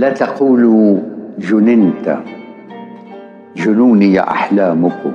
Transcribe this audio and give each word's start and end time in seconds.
لا 0.00 0.10
تقولوا 0.12 1.00
جننت. 1.38 2.06
جنوني 3.56 4.20
أحلامكم. 4.20 5.14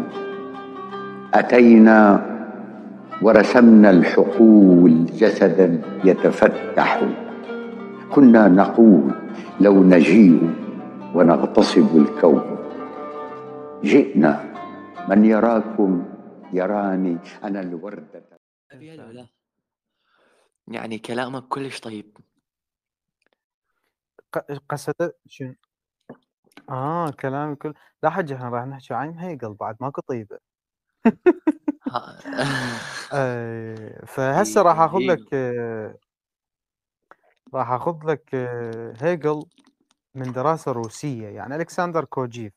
أتينا 1.33 1.99
ورسمنا 3.21 3.89
الحقول 3.89 5.05
جسدا 5.05 5.81
يتفتح. 6.05 7.01
كنا 8.13 8.47
نقول 8.47 9.11
لو 9.61 9.83
نجيء 9.83 10.53
ونغتصب 11.15 11.97
الكون. 11.97 12.45
جئنا. 13.83 14.33
من 15.09 15.25
يراكم 15.25 16.03
يراني 16.53 17.17
أنا 17.43 17.59
الوردة. 17.61 18.23
يعني 20.67 20.97
كلامك 20.97 21.43
كلش 21.49 21.79
طيب. 21.79 22.24
قصد 24.69 25.11
شنو؟ 25.27 25.55
آه 26.69 27.11
كلامي 27.11 27.55
كل 27.55 27.73
لا 28.03 28.09
حجة 28.09 28.35
إحنا 28.35 28.49
راح 28.49 28.65
نحكي 28.65 28.93
عن 28.93 29.19
هيقل 29.19 29.53
بعد 29.53 29.75
ماكو 29.81 30.01
طيبة. 30.01 30.39
آه، 33.13 34.05
فهسه 34.05 34.61
راح 34.61 34.79
آخذ 34.79 34.99
لك 34.99 35.33
راح 37.53 37.71
آخذ 37.71 37.97
لك 38.05 38.35
هيجل 39.01 39.43
من 40.15 40.31
دراسة 40.31 40.71
روسية 40.71 41.27
يعني 41.27 41.55
ألكسندر 41.55 42.05
كوجيف. 42.05 42.53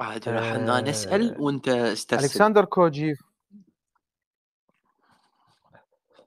عادي 0.00 0.30
راح 0.30 0.54
نسأل 0.54 1.34
آه، 1.34 1.40
وأنت 1.40 1.68
استرسل 1.68 2.24
ألكسندر 2.24 2.64
كوجيف. 2.64 3.22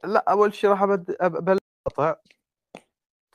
لا 0.03 0.31
أول 0.31 0.53
شيء 0.53 0.69
راح 0.69 0.81
أبلش. 0.81 1.59
مقاطع 1.87 2.15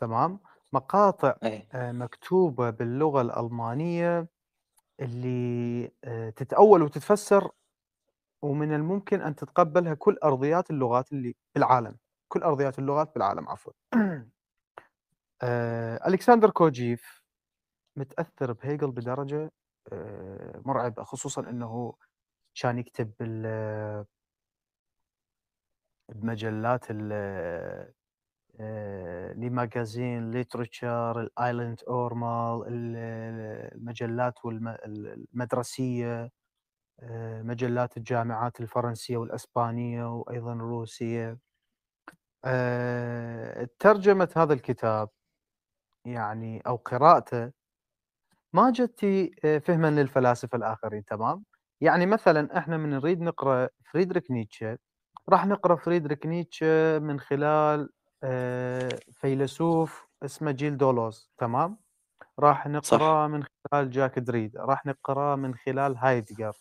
تمام؟ 0.01 0.41
مقاطع 0.73 1.35
إيه. 1.43 1.69
آه، 1.75 1.93
مكتوبة 1.93 2.71
باللغة 2.71 3.21
الألمانية 3.23 4.29
اللي 5.01 5.93
آه، 6.05 6.31
تتأول 6.31 6.83
وتتفسر 6.83 7.51
ومن 8.43 8.75
الممكن 8.75 9.21
أن 9.23 9.37
تتقبلها 9.37 9.95
كل 9.95 10.19
أرضيات 10.25 10.71
اللغات 10.71 11.13
اللي 11.13 11.37
بالعالم. 11.55 11.99
كل 12.29 12.43
أرضيات 12.43 12.79
اللغات 12.79 13.15
بالعالم 13.15 13.49
عفوا. 13.49 13.73
آه، 15.43 16.09
ألكسندر 16.09 16.51
كوجيف 16.51 17.23
متأثر 17.97 18.53
بهيجل 18.53 18.91
بدرجة 18.93 19.53
مرعبة 20.67 21.05
خصوصا 21.05 21.41
أنه 21.51 21.95
كان 22.63 22.79
يكتب 22.79 23.13
بمجلات 26.09 26.91
لماجازين 29.37 30.31
ليترشر 30.31 31.21
الآيلاند 31.21 31.81
أورمال 31.89 32.63
المجلات 33.75 34.35
المدرسية 34.87 36.31
آه، 37.01 37.43
مجلات 37.43 37.97
الجامعات 37.97 38.61
الفرنسية 38.61 39.17
والأسبانية 39.17 40.05
وأيضا 40.17 40.53
الروسية. 40.53 41.39
آه، 42.45 43.69
ترجمة 43.79 44.29
هذا 44.37 44.53
الكتاب 44.55 45.09
يعني 46.07 46.61
أو 46.67 46.77
قراءته 46.77 47.53
ما 48.53 48.71
جتي 48.71 49.35
آه، 49.45 49.59
فهما 49.59 49.91
للفلاسفة 49.91 50.57
الآخرين 50.59 51.05
تمام؟ 51.05 51.45
يعني 51.81 52.07
مثلا 52.07 52.59
إحنا 52.59 52.77
من 52.77 52.91
نريد 52.91 53.21
نقرأ 53.21 53.69
فريدريك 53.93 54.31
نيتشه 54.31 54.79
راح 55.29 55.47
نقرأ 55.47 55.77
فريدريك 55.77 56.27
نيتشه 56.27 56.99
من 56.99 57.21
خلال 57.21 57.81
آه، 57.83 57.89
فيلسوف 59.13 60.07
اسمه 60.25 60.51
جيل 60.51 60.77
دولوز 60.77 61.31
تمام؟ 61.39 61.79
راح 62.39 62.67
نقراه 62.67 63.27
من 63.27 63.43
خلال 63.43 63.91
جاك 63.91 64.19
دريدا 64.19 64.57
راح 64.57 64.87
نقراه 64.87 65.37
من 65.37 65.55
خلال 65.55 65.97
هايدجر 65.97 66.53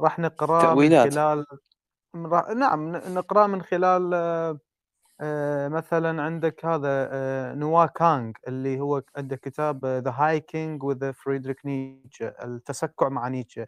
راح 0.00 0.18
نقراه 0.18 0.74
من 0.74 1.10
خلال 1.10 1.46
نعم 2.56 2.96
نقراه 2.96 3.46
من 3.46 3.62
خلال 3.62 4.14
آه، 5.22 5.68
مثلا 5.68 6.22
عندك 6.22 6.64
هذا 6.64 7.08
آه، 7.12 7.54
جون 7.54 7.86
كاغ 7.86 8.32
اللي 8.48 8.80
هو 8.80 9.02
عنده 9.16 9.36
كتاب 9.36 9.86
the 9.86 10.10
Hiking 10.10 10.82
with 10.82 11.12
فريدريك 11.12 11.66
نيتشه 11.66 12.28
التسكع 12.28 13.08
مع 13.08 13.28
نيتشه. 13.28 13.66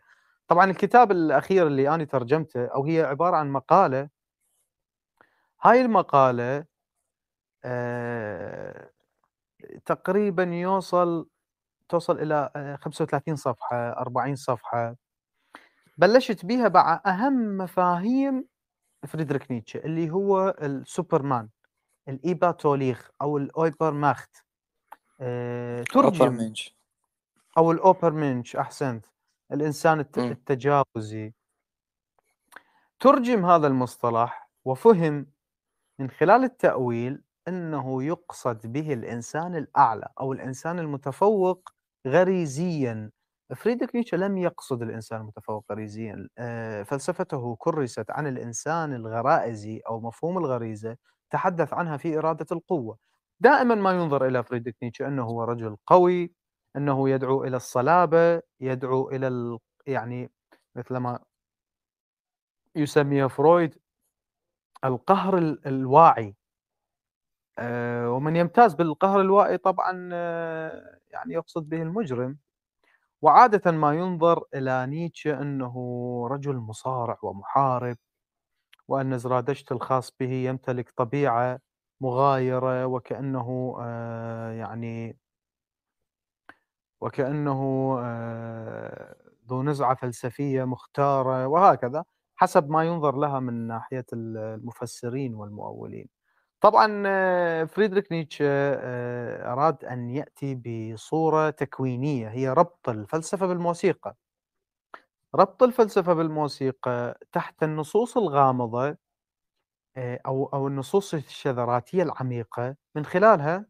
طبعا 0.48 0.70
الكتاب 0.70 1.10
الأخير 1.12 1.66
اللي 1.66 1.88
أنا 1.94 2.04
ترجمته 2.04 2.66
أو 2.66 2.84
هي 2.84 3.02
عبارة 3.02 3.36
عن 3.36 3.50
مقالة. 3.52 4.08
هاي 5.62 5.80
المقالة 5.80 6.64
تقريبا 9.86 10.42
يوصل 10.44 11.28
توصل 11.88 12.18
إلى 12.18 12.78
35 12.80 13.36
صفحة 13.36 13.90
40 13.90 14.36
صفحة. 14.36 14.96
بلشت 15.98 16.44
بها 16.44 16.68
مع 16.68 17.02
أهم 17.06 17.56
مفاهيم 17.58 18.48
فريدريك 19.06 19.50
نيتشه 19.50 19.78
اللي 19.78 20.10
هو 20.10 20.54
السوبرمان 20.62 21.48
الايباتوليخ 22.08 23.10
أو 23.22 23.38
ال 23.38 23.90
Übermacht 23.92 24.36
أه 25.20 25.82
ترجم 25.82 26.54
أو 27.58 27.72
ال 27.72 27.80
Übermensch 27.80 28.56
أحسنت. 28.56 29.06
الإنسان 29.52 30.00
التجاوزي. 30.18 31.32
ترجم 33.00 33.46
هذا 33.46 33.66
المصطلح 33.66 34.50
وفهم 34.64 35.26
من 35.98 36.10
خلال 36.10 36.44
التأويل 36.44 37.22
أنه 37.48 38.02
يقصد 38.04 38.66
به 38.66 38.92
الإنسان 38.92 39.56
الأعلى 39.56 40.08
أو 40.20 40.32
الإنسان 40.32 40.78
المتفوق 40.78 41.70
غريزيا. 42.06 43.10
فريدريك 43.56 43.94
نيتشه 43.96 44.16
لم 44.16 44.38
يقصد 44.38 44.82
الإنسان 44.82 45.20
المتفوق 45.20 45.64
غريزيا. 45.72 46.28
آه، 46.38 46.82
فلسفته 46.82 47.56
كرست 47.58 48.10
عن 48.10 48.26
الإنسان 48.26 48.94
الغرائزي 48.94 49.80
أو 49.88 50.00
مفهوم 50.00 50.38
الغريزة 50.38 50.96
تحدث 51.30 51.72
عنها 51.74 51.96
في 51.96 52.18
إرادة 52.18 52.46
القوة. 52.52 52.98
دائما 53.40 53.74
ما 53.74 53.90
ينظر 53.92 54.26
إلى 54.26 54.44
فريدريك 54.44 54.76
نيتشه 54.82 55.08
أنه 55.08 55.22
هو 55.24 55.44
رجل 55.44 55.76
قوي 55.86 56.32
أنه 56.76 57.08
يدعو 57.10 57.44
إلى 57.44 57.56
الصلابة 57.56 58.42
يدعو 58.60 59.10
إلى 59.10 59.28
ال... 59.28 59.58
يعني 59.86 60.30
مثلما 60.76 61.18
يسميه 62.76 63.26
فرويد 63.26 63.78
القهر 64.84 65.38
الواعي. 65.66 66.34
ومن 68.08 68.36
يمتاز 68.36 68.74
بالقهر 68.74 69.20
الوائي 69.20 69.58
طبعا 69.58 70.10
آه، 70.12 70.98
يعني 71.10 71.34
يقصد 71.34 71.68
به 71.68 71.82
المجرم. 71.82 72.38
وعادة 73.22 73.72
ما 73.72 73.94
ينظر 73.94 74.44
إلى 74.54 74.86
نيتشه 74.86 75.42
أنه 75.42 75.74
رجل 76.30 76.56
مصارع 76.56 77.18
ومحارب 77.22 77.96
وأن 78.88 79.18
زرادشت 79.18 79.72
الخاص 79.72 80.12
به 80.20 80.30
يمتلك 80.32 80.90
طبيعة 80.96 81.60
مغايرة 82.00 82.86
وكأنه 82.86 83.76
آه، 83.82 84.52
يعني 84.52 85.18
وكأنه 87.00 87.94
ذو 89.48 89.62
نزعة 89.62 89.94
فلسفية 89.94 90.64
مختارة 90.64 91.46
وهكذا 91.46 92.04
حسب 92.36 92.70
ما 92.70 92.84
ينظر 92.84 93.16
لها 93.16 93.40
من 93.40 93.66
ناحية 93.66 94.04
المفسرين 94.12 95.34
والمؤولين. 95.34 96.21
طبعا 96.62 97.02
آه، 97.06 97.64
فريدريك 97.64 98.12
نيتشه 98.12 98.44
آه، 98.48 99.52
أراد 99.52 99.84
أن 99.84 100.10
يأتي 100.10 100.54
بصورة 100.54 101.50
تكوينية 101.50 102.28
هي 102.28 102.48
ربط 102.48 102.88
الفلسفة 102.88 103.46
بالموسيقى. 103.46 104.16
ربط 105.34 105.62
الفلسفة 105.62 106.12
بالموسيقى 106.14 107.18
تحت 107.32 107.62
النصوص 107.62 108.16
الغامضة 108.16 108.96
آه، 109.96 110.20
أو 110.26 110.46
أو 110.46 110.68
النصوص 110.68 111.14
الشذراتية 111.14 112.02
العميقة 112.02 112.76
من 112.96 113.04
خلالها 113.04 113.66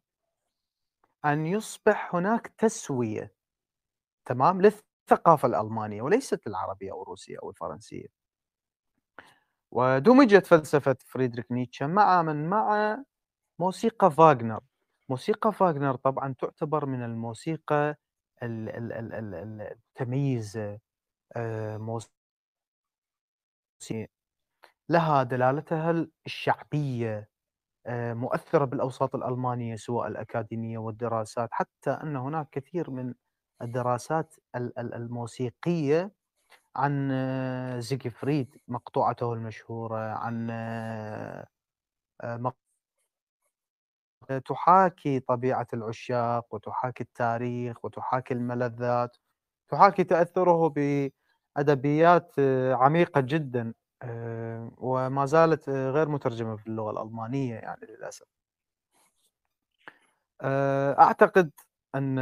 أن 1.25 1.47
يصبح 1.47 2.15
هناك 2.15 2.47
تسوية 2.59 3.35
تمام 4.27 4.62
للثقافة 4.62 5.49
الألمانية 5.49 6.03
وليست 6.03 6.47
العربية 6.47 6.93
أو 6.93 7.03
الروسية 7.03 7.39
أو 7.43 7.50
الفرنسية. 7.50 8.06
ودمجت 9.73 10.47
فلسفة 10.47 10.97
فريدريك 11.07 11.53
نيتشه 11.53 11.87
مع 11.87 12.23
من 12.23 12.49
مع 12.49 12.97
موسيقى 13.59 14.11
فاغنر 14.11 14.61
موسيقى 15.09 15.53
فاغنر 15.53 15.95
طبعا 15.97 16.35
تعتبر 16.39 16.87
من 16.87 17.03
الموسيقى 17.05 17.97
التمييزة 18.43 19.79
آه، 21.37 21.79
لها 24.89 25.23
دلالتها 25.23 26.07
الشعبية 26.27 27.29
آه، 27.87 28.15
مؤثرة 28.15 28.65
بالأوساط 28.65 29.15
الألمانية 29.15 29.77
سواء 29.77 30.09
الأكاديمية 30.09 30.79
والدراسات 30.79 31.49
حتى 31.53 31.91
أن 31.91 32.17
هناك 32.17 32.49
كثير 32.51 32.91
من 32.91 33.15
الدراسات 33.63 34.35
الموسيقية 34.79 36.13
عن 36.77 37.11
زيغفريد 37.81 38.57
مقطوعته 38.69 39.33
المشهورة 39.33 39.99
عن 39.99 40.51
تحاكي 44.47 45.21
طبيعة 45.21 45.67
العشاق 45.75 46.55
وتحاكي 46.55 47.05
التاريخ 47.05 47.85
وتحاكي 47.85 48.35
الملذات 48.35 49.17
تحاكي 49.69 50.05
تأثره 50.05 50.69
بأدبيات 51.57 52.35
عميقة 52.73 53.21
جدا 53.21 53.75
آه، 54.03 54.71
وما 54.79 55.27
زالت 55.27 55.69
غير 55.69 56.09
مترجمة 56.09 56.57
في 56.57 56.67
اللغة 56.67 56.91
الألمانية 56.91 57.55
يعني 57.55 57.87
للأسف. 57.87 58.27
آه، 60.41 60.99
أعتقد 61.01 61.51
أن 61.95 62.19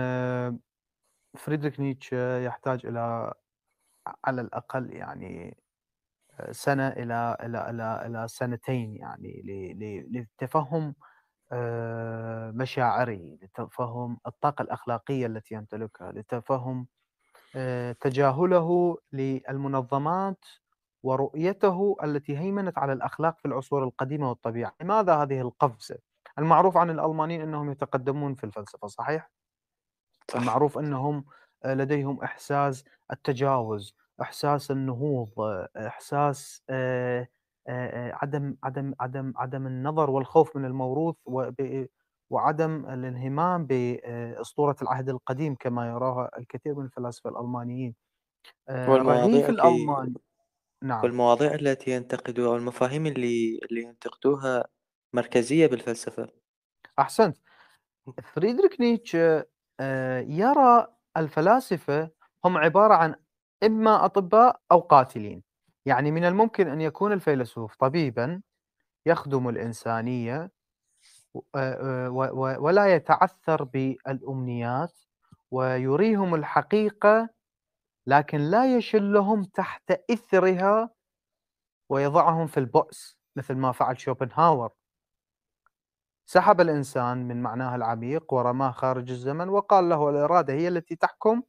فريدريك 1.37 1.81
نيتشه 1.81 2.39
يحتاج 2.39 2.87
إلى 2.87 3.33
على 4.25 4.41
الأقل 4.41 4.93
يعني 4.95 5.57
سنة 6.51 6.89
إلى 6.89 7.37
إلى 7.43 7.71
إلى 7.71 8.07
إلى 8.07 8.29
سنتين 8.29 8.97
يعني 8.97 9.43
لتفهم 10.13 10.95
آه، 11.53 12.51
مشاعره، 12.51 13.39
لتفهم 13.43 14.19
الطاقة 14.27 14.63
الأخلاقية 14.63 15.27
التي 15.27 15.55
يمتلكها، 15.55 16.13
لتفهم 16.13 16.89
آه، 17.57 17.93
تجاهله 17.93 18.99
للمنظمات 19.13 20.45
ورؤيته 21.03 21.97
التي 22.05 22.39
هيمنت 22.39 22.79
على 22.79 22.93
الأخلاق 22.93 23.39
في 23.41 23.47
العصور 23.49 23.85
القديمة 23.85 24.29
والطبيعة، 24.31 24.75
لماذا 24.83 25.15
هذه 25.23 25.41
القفزة؟ 25.41 25.99
المعروف 26.39 26.77
عن 26.77 26.91
الألمانيين 26.91 27.41
أنهم 27.43 27.71
يتقدمون 27.73 28.35
في 28.35 28.45
الفلسفة 28.45 28.89
صحيح؟ 28.89 29.31
صح. 30.29 30.41
المعروف 30.41 30.79
أنهم 30.79 31.25
آه، 31.65 31.75
لديهم 31.75 32.23
إحساس 32.23 32.85
التجاوز، 33.13 33.97
إحساس 34.23 34.71
النهوض، 34.71 35.29
إحساس 35.77 36.63
عدم 38.13 38.57
عدم 38.63 38.95
عدم 39.01 39.33
عدم 39.37 39.67
النظر 39.67 40.11
والخوف 40.11 40.57
من 40.57 40.65
الموروث 40.65 41.17
وعدم 42.31 42.87
الانهمام 42.87 43.67
بأسطورة 43.67 44.77
العهد 44.83 45.09
القديم 45.09 45.55
كما 45.55 45.89
يراها 45.89 46.31
الكثير 46.39 46.75
من 46.75 46.85
الفلاسفة 46.85 47.31
الألمانيين. 47.31 47.95
والمواضيع 48.69 49.49
الألماني 49.49 50.15
نعم. 50.83 51.03
والمواضيع 51.05 51.55
التي 51.55 51.91
ينتقدوها 51.91 52.49
والمفاهيم 52.49 53.07
اللي 53.07 53.61
اللي 53.71 53.83
ينتقدوها 53.83 54.65
مركزية 55.15 55.67
بالفلسفة. 55.67 56.29
أحسنت. 56.99 57.37
فريدريك 58.35 58.81
نيتشه 58.81 59.45
يرى 60.21 60.87
الفلاسفة 61.17 62.11
هم 62.45 62.57
عبارة 62.57 62.95
عن 62.95 63.15
إما 63.63 64.05
أطباء 64.05 64.61
أو 64.73 64.81
قاتلين. 64.81 65.43
يعني 65.87 66.11
من 66.11 66.25
الممكن 66.25 66.69
أن 66.69 66.81
يكون 66.81 67.13
الفيلسوف 67.13 67.77
طبيبا 67.77 68.43
يخدم 69.07 69.49
الإنسانية 69.49 70.51
ولا 72.61 72.95
يتعثر 72.95 73.65
بالأمنيات 73.65 74.93
ويريهم 75.51 76.35
الحقيقة 76.35 77.29
لكن 78.07 78.39
لا 78.39 78.77
يشلهم 78.77 79.45
تحت 79.45 79.93
إثرها 80.11 80.91
ويضعهم 81.89 82.47
في 82.47 82.61
البؤس 82.61 83.19
مثل 83.37 83.55
ما 83.55 83.73
فعل 83.73 84.01
شوبنهاور. 84.01 84.71
سحب 86.27 86.61
الإنسان 86.61 87.29
من 87.29 87.43
معناه 87.43 87.77
العميق 87.77 88.35
ورماه 88.35 88.71
خارج 88.71 89.11
الزمن 89.11 89.49
وقال 89.49 89.89
له 89.89 90.11
الإرادة 90.11 90.53
هي 90.55 90.69
التي 90.69 90.97
تحكم 90.97 91.43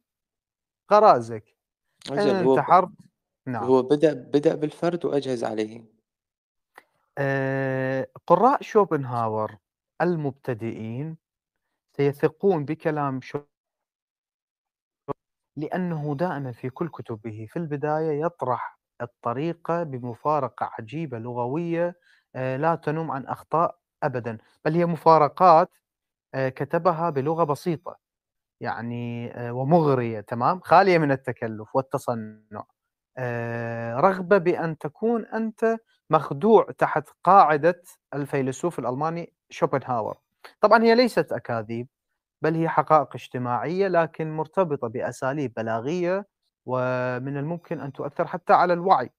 غرائزك 0.92 1.51
أجل 2.10 2.36
هو 2.36 2.54
انتحرت 2.58 2.90
نعم. 3.46 3.64
هو 3.68 3.82
بدأ 3.82 4.12
بدأ 4.14 4.54
بالفرد 4.54 5.04
وأجهز 5.04 5.44
عليه. 5.44 5.84
آه، 7.18 8.06
قراء 8.26 8.62
شوبنهاور 8.62 9.56
المبتدئين 10.02 11.16
سيثقون 11.96 12.64
بكلام 12.64 13.20
شو 13.20 13.40
لأنه 15.56 16.14
دائما 16.16 16.52
في 16.52 16.70
كل 16.70 16.88
كتبه. 16.88 17.46
في 17.50 17.56
البداية 17.58 18.20
يطرح 18.26 18.78
الطريقة 19.02 19.82
بمفارقة 19.82 20.70
عجيبة 20.78 21.18
لغوية 21.18 21.96
آه، 22.34 22.56
لا 22.56 22.74
تنم 22.74 23.10
عن 23.10 23.26
أخطاء 23.26 23.78
أبدا 24.02 24.38
بل 24.64 24.74
هي 24.76 24.86
مفارقات 24.86 25.70
آه، 26.34 26.48
كتبها 26.48 27.10
بلغة 27.10 27.44
بسيطة. 27.44 27.98
يعني 28.62 29.32
ومغرية 29.50 30.20
تمام؟ 30.20 30.60
خالية 30.60 30.98
من 30.98 31.12
التكلف 31.12 31.76
والتصنع. 31.76 32.64
رغبة 34.00 34.38
بأن 34.38 34.78
تكون 34.78 35.26
أنت 35.26 35.76
مخدوع 36.10 36.66
تحت 36.78 37.08
قاعدة 37.24 37.82
الفيلسوف 38.14 38.78
الألماني 38.78 39.32
شوبنهاور. 39.50 40.18
طبعا 40.60 40.82
هي 40.82 40.94
ليست 40.94 41.32
أكاذيب 41.32 41.88
بل 42.42 42.54
هي 42.54 42.68
حقائق 42.68 43.08
اجتماعية 43.14 43.88
لكن 43.88 44.36
مرتبطة 44.36 44.88
بأساليب 44.88 45.52
بلاغية 45.56 46.26
ومن 46.66 47.36
الممكن 47.36 47.80
أن 47.80 47.92
تؤثر 47.92 48.26
حتى 48.26 48.52
على 48.52 48.72
الوعي. 48.72 49.10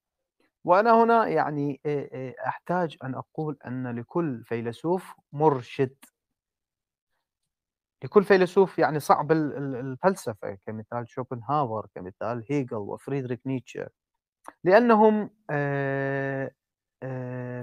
وأنا 0.63 1.03
هنا 1.03 1.27
يعني 1.27 1.81
أحتاج 2.47 2.97
أن 3.03 3.15
أقول 3.15 3.57
أن 3.67 3.99
لكل 3.99 4.43
فيلسوف 4.45 5.13
مرشد. 5.33 5.95
لكل 8.03 8.23
فيلسوف 8.23 8.79
يعني 8.79 9.00
صعب 9.00 9.31
الفلسفة 9.31 10.55
كمثال 10.67 11.09
شوبنهاور 11.09 11.88
كمثال 11.95 12.45
هيجل 12.50 12.77
وفريدريك 12.77 13.41
نيتشه 13.45 13.88
لأنهم 14.63 15.29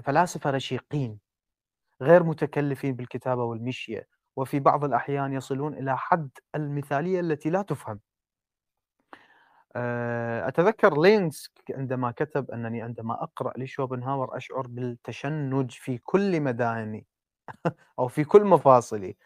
فلاسفة 0.04 0.50
رشيقين 0.50 1.18
غير 2.02 2.22
متكلفين 2.24 2.94
بالكتابة 2.96 3.44
والمشية 3.44 4.06
وفي 4.36 4.60
بعض 4.60 4.84
الأحيان 4.84 5.32
يصلون 5.32 5.74
إلى 5.74 5.98
حد 5.98 6.30
المثالية 6.54 7.20
التي 7.20 7.50
لا 7.50 7.62
تفهم. 7.62 8.00
أتذكر 10.48 11.02
لينز 11.02 11.52
عندما 11.70 12.10
كتب 12.10 12.50
أنني 12.50 12.82
عندما 12.82 13.22
أقرأ 13.22 13.52
لشوبنهاور 13.58 14.36
أشعر 14.36 14.66
بالتشنج 14.66 15.70
في 15.70 15.98
كل 15.98 16.40
بدني 16.40 17.06
أو 17.98 18.08
في 18.08 18.24
كل 18.24 18.44
مفاصلي. 18.44 19.16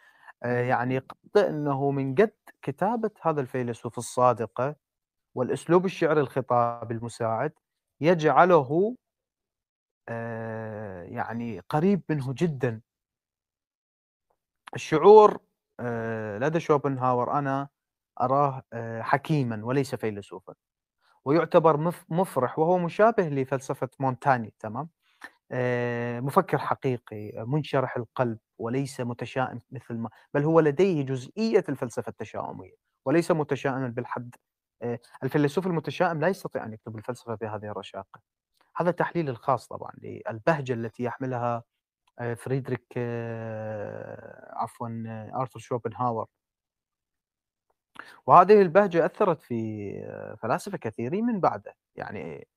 يعني 0.44 0.98
قد 0.98 1.38
أنه 1.38 1.90
من 1.90 2.14
قد 2.14 2.32
كتابة 2.62 3.10
هذا 3.22 3.40
الفيلسوف 3.40 3.98
الصادقة 3.98 4.76
والأسلوب 5.36 5.84
الشعري 5.84 6.20
الخطابي 6.20 6.94
المساعد 6.94 7.52
يجعله 8.00 8.96
يعني 11.08 11.60
قريب 11.60 12.02
منه 12.10 12.34
جدا. 12.38 12.80
الشعور 14.74 15.38
لدى 16.38 16.60
شوبنهاور 16.60 17.32
أنا 17.38 17.68
أراه 18.20 18.62
حكيما 19.02 19.64
وليس 19.64 19.94
فيلسوفا 19.94 20.54
ويعتبر 21.24 21.94
مفرح 22.08 22.58
وهو 22.58 22.78
مشابه 22.78 23.28
لفلسفة 23.28 23.88
مونتاني 24.00 24.54
تمام؟ 24.58 24.82
آه، 24.82 24.93
مفكر 26.20 26.58
حقيقي 26.58 27.32
منشرح 27.46 27.96
القلب 27.96 28.38
وليس 28.58 29.00
متشائم 29.00 29.60
مثل 29.70 29.94
ما 29.94 30.10
بل 30.34 30.44
هو 30.44 30.60
لديه 30.60 31.02
جزئية 31.02 31.64
الفلسفة 31.68 32.10
التشاؤمية 32.10 32.74
وليس 33.06 33.30
متشائما 33.30 33.88
بالحد. 33.88 34.34
آه، 34.82 34.98
الفيلسوف 35.24 35.66
المتشائم 35.66 36.20
لا 36.20 36.28
يستطيع 36.28 36.64
أن 36.64 36.72
يكتب 36.72 36.96
الفلسفة 36.96 37.34
بهذه 37.34 37.64
الرشاقة. 37.64 38.20
هذا 38.76 38.90
تحليل 38.90 39.28
الخاص 39.28 39.66
طبعا 39.68 39.92
للبهجة 40.02 40.72
التي 40.72 41.02
يحملها 41.04 41.64
آه، 42.20 42.34
فريدريك 42.34 42.94
عفوا 44.52 44.88
آرثر 45.34 45.58
شوبنهاور. 45.60 46.26
وهذه 48.26 48.62
البهجة 48.62 49.06
أثرت 49.06 49.40
في 49.42 49.92
فلاسفة 50.42 50.78
كثيرين 50.78 51.24
من 51.26 51.40
بعده. 51.40 51.74
يعني 51.96 52.48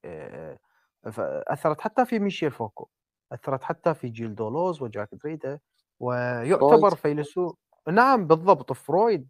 أثرت 1.47 1.81
حتى 1.81 2.05
في 2.05 2.19
ميشيل 2.19 2.51
فوكو 2.51 2.89
أثرت 3.31 3.63
حتى 3.63 3.93
في 3.93 4.09
جيل 4.09 4.35
دولوز 4.35 4.81
وجاك 4.81 5.09
دريدا 5.23 5.59
ويعتبر 5.99 6.95
فيلسوف 6.95 7.55
نعم 7.89 8.27
بالضبط 8.27 8.73
فرويد 8.73 9.27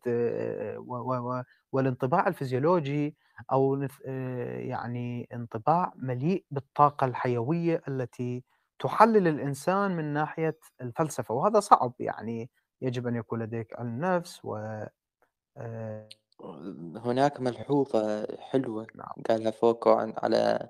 و... 0.78 0.96
و... 0.96 1.44
والانطباع 1.72 2.28
الفيزيولوجي 2.28 3.16
أو 3.52 3.88
يعني 4.06 5.28
انطباع 5.34 5.94
مليء 5.96 6.46
بالطاقة 6.52 7.06
الحيوية 7.06 7.82
التي 7.88 8.44
تحلل 8.80 9.28
الإنسان 9.28 9.92
من 9.92 10.14
ناحية 10.14 10.60
الفلسفة 10.82 11.34
وهذا 11.34 11.60
صعب 11.60 11.94
يعني 12.00 12.50
يجب 12.82 13.08
أن 13.08 13.16
يكون 13.16 13.44
لديك 13.44 13.80
علم 13.80 14.00
نفس 14.00 14.46
و 14.46 14.58
هناك 16.98 17.42
ملحوظة 17.42 18.28
حلوة 18.40 18.88
نعم. 18.96 19.24
قالها 19.30 19.52
فوكو 19.52 19.92
عن 19.92 20.14
على 20.18 20.70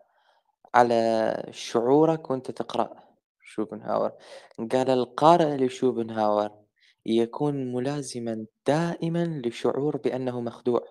على 0.77 1.33
شعورك 1.51 2.31
وأنت 2.31 2.51
تقرأ 2.51 2.89
شوبنهاور. 3.41 4.11
قال 4.71 4.89
القارئ 4.89 5.57
لشوبنهاور 5.57 6.51
يكون 7.05 7.73
ملازما 7.73 8.45
دائما 8.67 9.41
لشعور 9.45 9.97
بأنه 9.97 10.41
مخدوع. 10.41 10.87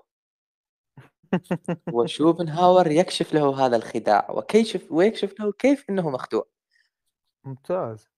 وشوبنهاور 1.91 2.87
يكشف 2.91 3.35
له 3.35 3.67
هذا 3.67 3.77
الخداع 3.77 4.31
وكيشف 4.31 4.93
ويكشف 4.93 5.41
له 5.41 5.53
كيف 5.53 5.85
أنه 5.91 6.11
مخدوع. 6.11 6.47
ممتاز. 7.45 8.09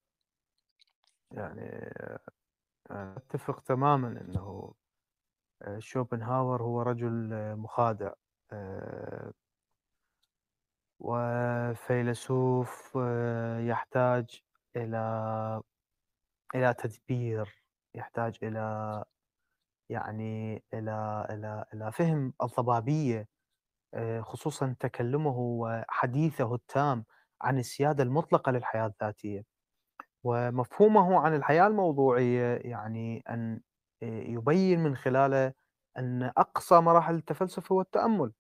يعني 1.33 1.93
أتفق 2.91 3.61
تمامًا 3.61 4.09
أنه 4.21 4.75
شوبنهاور 5.79 6.63
هو 6.63 6.83
رجل 6.83 7.31
مخادع. 7.57 8.13
وفيلسوف 11.00 12.93
يحتاج 13.61 14.43
إلى 14.76 14.99
إلى 16.55 16.75
تدبير، 16.75 17.64
يحتاج 17.95 18.38
إلى 18.43 19.05
يعني 19.90 20.57
إلى 20.75 21.26
إلى 21.31 21.64
إلى 21.75 21.93
فهم 21.93 22.35
الضبابية 22.43 23.28
خصوصًا 24.23 24.76
تكلمه 24.81 25.37
وحديثه 25.38 26.55
التام 26.55 27.05
عن 27.43 27.59
السيادة 27.59 28.05
المطلقة 28.05 28.52
للحياة 28.52 28.87
الذاتية، 28.87 29.45
ومفهومه 30.25 31.21
عن 31.21 31.37
الحياة 31.37 31.67
الموضوعية 31.67 32.57
يعني 32.57 33.25
أن 33.31 33.61
يبين 34.02 34.81
من 34.81 34.97
خلاله 34.97 35.55
أن 35.99 36.23
أقصى 36.25 36.81
مراحل 36.81 37.14
التفلسف 37.17 37.73
هو 37.73 37.81
التأمل، 37.81 38.33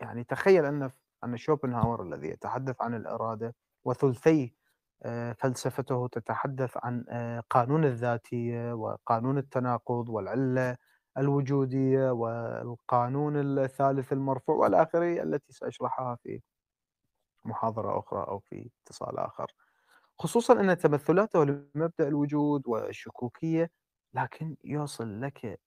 يعني 0.00 0.24
تخيل 0.24 0.66
أن 0.66 0.90
أن 1.24 1.36
شوبنهاور 1.36 2.02
الذي 2.02 2.28
يتحدث 2.28 2.82
عن 2.82 2.94
الإرادة 2.94 3.54
وثلثي 3.84 4.54
آه، 5.02 5.32
فلسفته 5.32 6.08
تتحدث 6.12 6.76
عن 6.76 7.04
آه، 7.08 7.40
قانون 7.50 7.84
الذاتية 7.84 8.72
وقانون 8.72 9.38
التناقض 9.38 10.08
والعلة 10.08 10.76
الوجودية 11.18 12.10
والقانون 12.10 13.36
الثالث 13.58 14.12
المرفوع 14.12 14.56
والى 14.56 14.82
اخره 14.82 15.22
التي 15.22 15.52
سأشرحها 15.52 16.16
في 16.22 16.40
محاضرة 17.44 17.98
أخرى 17.98 18.20
أو 18.28 18.38
في 18.38 18.70
اتصال 18.86 19.18
آخر. 19.18 19.52
خصوصا 20.18 20.60
أن 20.60 20.78
تمثلاته 20.78 21.44
لمبدأ 21.44 22.08
الوجود 22.08 22.68
والشكوكية 22.68 23.70
لكن 24.14 24.56
يوصل 24.64 25.20
لك 25.20 25.60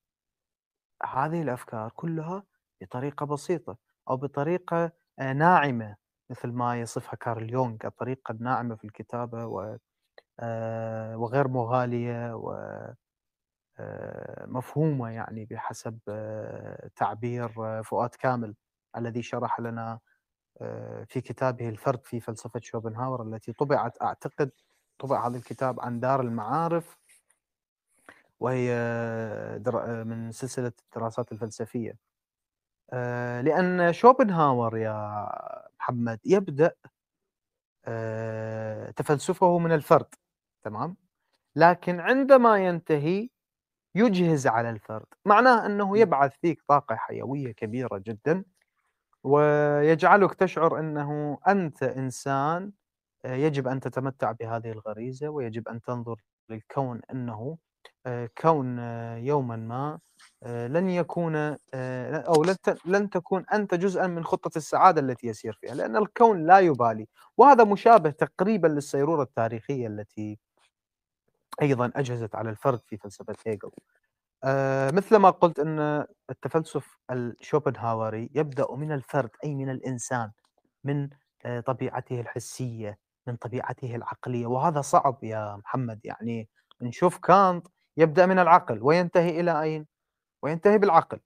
هذه 1.03 1.41
الأفكار 1.41 1.91
كلها 1.95 2.43
بطريقة 2.81 3.25
بسيطة 3.25 3.77
أو 4.09 4.17
بطريقة 4.17 4.91
آه، 5.19 5.33
ناعمة 5.33 5.95
مثل 6.29 6.47
ما 6.51 6.81
يصفها 6.81 7.15
كارل 7.15 7.51
يونغ 7.53 7.77
الطريقة 7.85 8.31
الناعمة 8.31 8.75
في 8.75 8.83
الكتابة 8.83 9.45
و 9.45 9.77
آه، 10.39 11.17
وغير 11.17 11.47
مغالية 11.47 12.33
ومفهومة 14.47 15.07
آه، 15.09 15.11
يعني 15.11 15.45
بحسب 15.45 15.99
تعبير 16.95 17.49
فؤاد 17.83 18.09
كامل 18.09 18.55
الذي 18.97 19.21
شرح 19.21 19.59
لنا 19.59 19.99
في 21.07 21.21
كتابه 21.21 21.69
الفرد 21.69 22.05
في 22.05 22.19
فلسفة 22.19 22.59
شوبنهاور 22.63 23.23
التي 23.23 23.53
طبعت 23.53 24.01
أعتقد 24.01 24.51
طبع 24.99 25.27
هذا 25.27 25.37
الكتاب 25.37 25.79
عن 25.81 25.99
دار 25.99 26.21
المعارف 26.21 26.97
وهي 28.39 28.71
من 30.05 30.31
سلسلة 30.31 30.71
الدراسات 30.85 31.31
الفلسفية. 31.31 32.12
آه، 32.91 33.41
لأن 33.41 33.93
شوبنهاور 33.93 34.77
يا 34.77 35.29
محمد 35.79 36.19
يبدأ 36.25 36.71
آه، 37.85 38.91
تفلسفه 38.91 39.59
من 39.59 39.71
الفرد 39.71 40.15
تمام؟ 40.63 40.97
لكن 41.55 41.99
عندما 41.99 42.57
ينتهي 42.57 43.29
يجهز 43.95 44.47
على 44.47 44.69
الفرد 44.69 45.05
معناه 45.25 45.65
أنه 45.65 45.97
يبعث 45.97 46.35
فيك 46.41 46.61
طاقة 46.67 46.95
حيوية 46.95 47.51
كبيرة 47.51 47.97
جدا 47.97 48.43
ويجعلك 49.23 50.33
تشعر 50.35 50.79
أنه 50.79 51.39
أنت 51.47 51.83
إنسان 51.83 52.71
آه، 53.25 53.35
يجب 53.35 53.67
أن 53.67 53.79
تتمتع 53.79 54.31
بهذه 54.31 54.71
الغريزة 54.71 55.29
ويجب 55.29 55.67
أن 55.67 55.81
تنظر 55.81 56.21
للكون 56.49 57.01
أنه 57.11 57.57
كون 58.41 58.79
يوما 59.17 59.55
ما 59.55 59.99
لن 60.67 60.89
يكون 60.89 61.35
أو 61.75 62.45
لن 62.85 63.09
تكون 63.09 63.45
أنت 63.53 63.73
جزءا 63.73 64.07
من 64.07 64.23
خطة 64.23 64.57
السعادة 64.57 65.01
التي 65.01 65.27
يسير 65.27 65.53
فيها 65.61 65.75
لأن 65.75 65.97
الكون 65.97 66.45
لا 66.45 66.59
يبالي. 66.59 67.07
وهذا 67.37 67.63
مشابه 67.63 68.09
تقريبا 68.09 68.67
للسيرورة 68.67 69.23
التاريخية 69.23 69.87
التي 69.87 70.39
أيضا 71.61 71.91
أجهزت 71.95 72.35
على 72.35 72.49
الفرد 72.49 72.79
في 72.85 72.97
فلسفة 72.97 73.35
هيجل. 73.45 73.71
مثل 74.95 75.15
ما 75.15 75.29
قلت 75.29 75.59
أن 75.59 76.05
التفلسف 76.29 76.97
الشوبنهاوري 77.11 78.29
يبدأ 78.35 78.75
من 78.75 78.91
الفرد 78.91 79.29
أي 79.43 79.55
من 79.55 79.69
الإنسان 79.69 80.31
من 80.83 81.09
طبيعته 81.65 82.21
الحسية 82.21 82.97
من 83.27 83.35
طبيعته 83.35 83.95
العقلية. 83.95 84.45
وهذا 84.45 84.81
صعب 84.81 85.23
يا 85.23 85.55
محمد 85.55 85.99
يعني 86.03 86.49
نشوف 86.83 87.17
كانت 87.17 87.67
يبدأ 87.97 88.25
من 88.25 88.39
العقل 88.39 88.79
وينتهي 88.81 89.39
إلى 89.39 89.61
أين؟ 89.61 89.87
وينتهي 90.41 90.77
بالعقل 90.77 91.19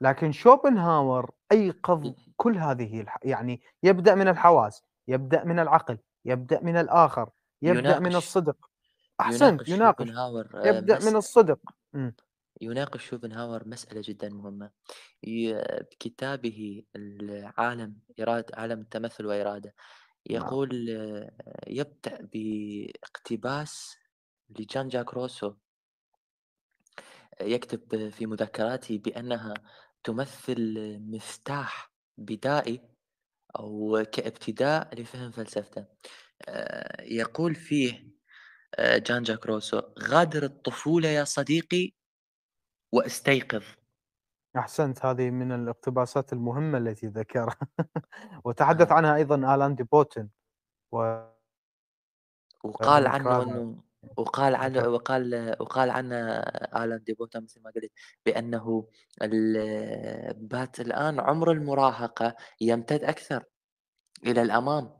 لكن 0.00 0.32
شوبنهاور 0.32 1.30
أيقظ 1.52 2.14
كل 2.36 2.56
هذه 2.58 3.00
الح... 3.00 3.18
يعني 3.22 3.60
يبدأ 3.82 4.14
من 4.14 4.28
الحواس 4.28 4.82
يبدأ 5.08 5.44
من 5.44 5.58
العقل 5.58 5.98
يبدأ 6.24 6.60
من 6.60 6.76
الآخر 6.76 7.30
يبدأ 7.62 7.80
يناقش. 7.80 8.02
من 8.02 8.16
الصدق 8.16 8.70
أحسنت 9.20 9.68
يناقش, 9.68 10.06
يناقش. 10.06 10.54
آه، 10.54 10.66
يبدأ 10.66 10.96
مس... 10.96 11.06
من 11.06 11.16
الصدق 11.16 11.58
م. 11.92 12.10
يناقش 12.60 13.06
شوبنهاور 13.06 13.68
مسألة 13.68 14.02
جدا 14.04 14.28
مهمة 14.28 14.70
بكتابه 15.22 16.82
العالم 16.96 17.96
إرادة 18.20 18.46
عالم 18.54 18.80
التمثل 18.80 19.26
وإرادة 19.26 19.74
نعم. 20.30 20.42
يقول 20.42 20.68
نعم. 20.68 21.28
يبدأ 21.66 22.28
باقتباس 22.32 23.96
لجان 24.50 24.88
جاك 24.88 25.14
روسو 25.14 25.54
يكتب 27.40 28.08
في 28.08 28.26
مذكراته 28.26 28.98
بأنها 28.98 29.54
تمثل 30.04 30.74
مفتاح 31.00 31.92
بدائي 32.18 32.94
أو 33.58 34.04
كابتداء 34.12 34.94
لفهم 34.94 35.30
فلسفته. 35.30 35.86
آه، 36.48 37.02
يقول 37.02 37.54
فيه 37.54 38.14
آه، 38.74 38.98
جان 38.98 39.22
جاك 39.22 39.46
روسو 39.46 39.82
غادر 39.98 40.42
الطفولة 40.42 41.08
يا 41.08 41.24
صديقي 41.24 41.92
وأستيقظ. 42.92 43.64
أحسنت 44.56 45.04
هذه 45.04 45.30
من 45.30 45.52
الاقتباسات 45.52 46.32
المهمة 46.32 46.78
التي 46.78 47.06
ذكرها. 47.06 47.56
وتحدث 48.44 48.90
آه. 48.90 48.94
عنها 48.94 49.16
أيضا 49.16 49.54
آلان 49.54 49.74
دي 49.74 49.82
بوتن 49.82 50.28
و... 50.92 51.24
وقال 52.64 53.06
عنه 53.06 53.42
أنه 53.42 53.82
وقال 54.16 54.54
عنه 54.54 54.88
وقال 54.88 55.56
وقال 55.60 55.90
عنه 55.90 56.16
آلان 56.76 57.02
ديبوتا 57.04 57.40
مثل 57.40 57.62
ما 57.62 57.70
قلت 57.70 57.92
بأنه 58.26 58.88
بات 60.36 60.80
الآن 60.80 61.20
عمر 61.20 61.52
المراهقة 61.52 62.36
يمتد 62.60 63.04
أكثر 63.04 63.44
إلى 64.26 64.42
الأمام. 64.42 64.90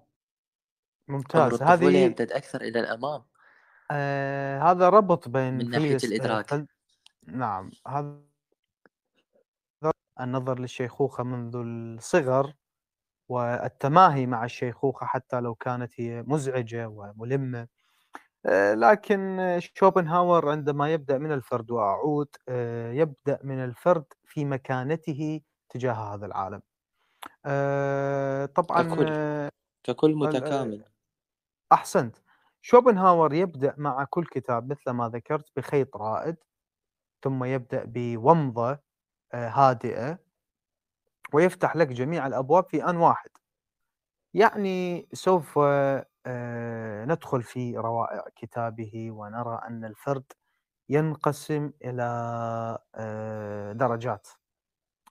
ممتاز. 1.09 1.63
هذه 1.63 2.05
يمتد 2.05 2.33
أكثر 2.33 2.61
إلى 2.61 2.81
الأمام. 2.81 3.25
آه 3.91 4.59
هذا 4.63 4.89
ربط 4.89 5.29
بين 5.29 5.55
من 5.55 5.71
ناحية 5.71 5.99
الإدراك. 6.05 6.51
فل... 6.51 6.67
نعم. 7.27 7.71
هذا 7.89 8.21
النظر 10.21 10.59
للشيخوخة 10.59 11.25
منذ 11.25 11.57
الصغر 11.57 12.53
والتماهي 13.29 14.27
مع 14.27 14.45
الشيخوخة 14.45 15.07
حتى 15.07 15.41
لو 15.41 15.55
كانت 15.55 16.01
هي 16.01 16.23
مزعجة 16.23 16.89
وملمة. 16.89 17.61
آه، 17.61 17.69
لكن 18.75 19.39
شوبنهاور 19.75 20.49
عندما 20.51 20.93
يبدأ 20.93 21.19
من 21.19 21.33
الفرد 21.33 21.71
وأعود 21.71 22.29
آه، 22.49 22.93
يبدأ 22.93 23.39
من 23.43 23.65
الفرد 23.65 24.05
في 24.25 24.45
مكانته 24.45 25.41
تجاه 25.69 25.93
هذا 26.15 26.27
العالم. 26.27 26.63
آه، 27.47 28.47
طبعا 28.47 28.83
ككل 28.83 29.51
ككل 29.85 30.15
متكامل. 30.15 30.85
أحسنت. 31.73 32.17
شوبنهاور 32.63 33.35
يبدأ 33.35 33.75
مع 33.79 34.05
كل 34.05 34.27
كتاب 34.27 34.71
مثل 34.73 34.91
ما 34.91 35.09
ذكرت 35.09 35.51
بخيط 35.57 35.97
رائد 35.97 36.37
ثم 37.25 37.45
يبدأ 37.45 37.85
بومضة 37.87 38.79
هادئة 39.35 40.19
ويفتح 41.33 41.77
لك 41.77 41.89
جميع 41.89 42.27
الأبواب 42.27 42.65
في 42.69 42.85
آن 42.85 42.97
واحد. 42.97 43.31
يعني 44.35 45.09
سوف 45.13 45.59
آه، 45.59 46.07
ندخل 47.07 47.43
في 47.43 47.77
روائع 47.77 48.25
كتابه 48.37 49.11
ونرى 49.11 49.61
أن 49.69 49.85
الفرد 49.85 50.33
ينقسم 50.89 51.73
إلى 51.85 52.03
آه، 52.95 53.73
درجات. 53.73 54.29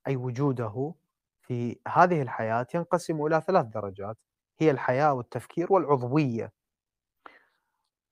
أي 0.07 0.15
وجوده 0.15 0.93
في 1.41 1.79
هذه 1.87 2.21
الحياة 2.21 2.67
ينقسم 2.75 3.25
إلى 3.25 3.41
ثلاث 3.47 3.65
درجات 3.65 4.17
هي 4.59 4.71
الحياة 4.71 5.13
والتفكير 5.13 5.73
والعضوية. 5.73 6.51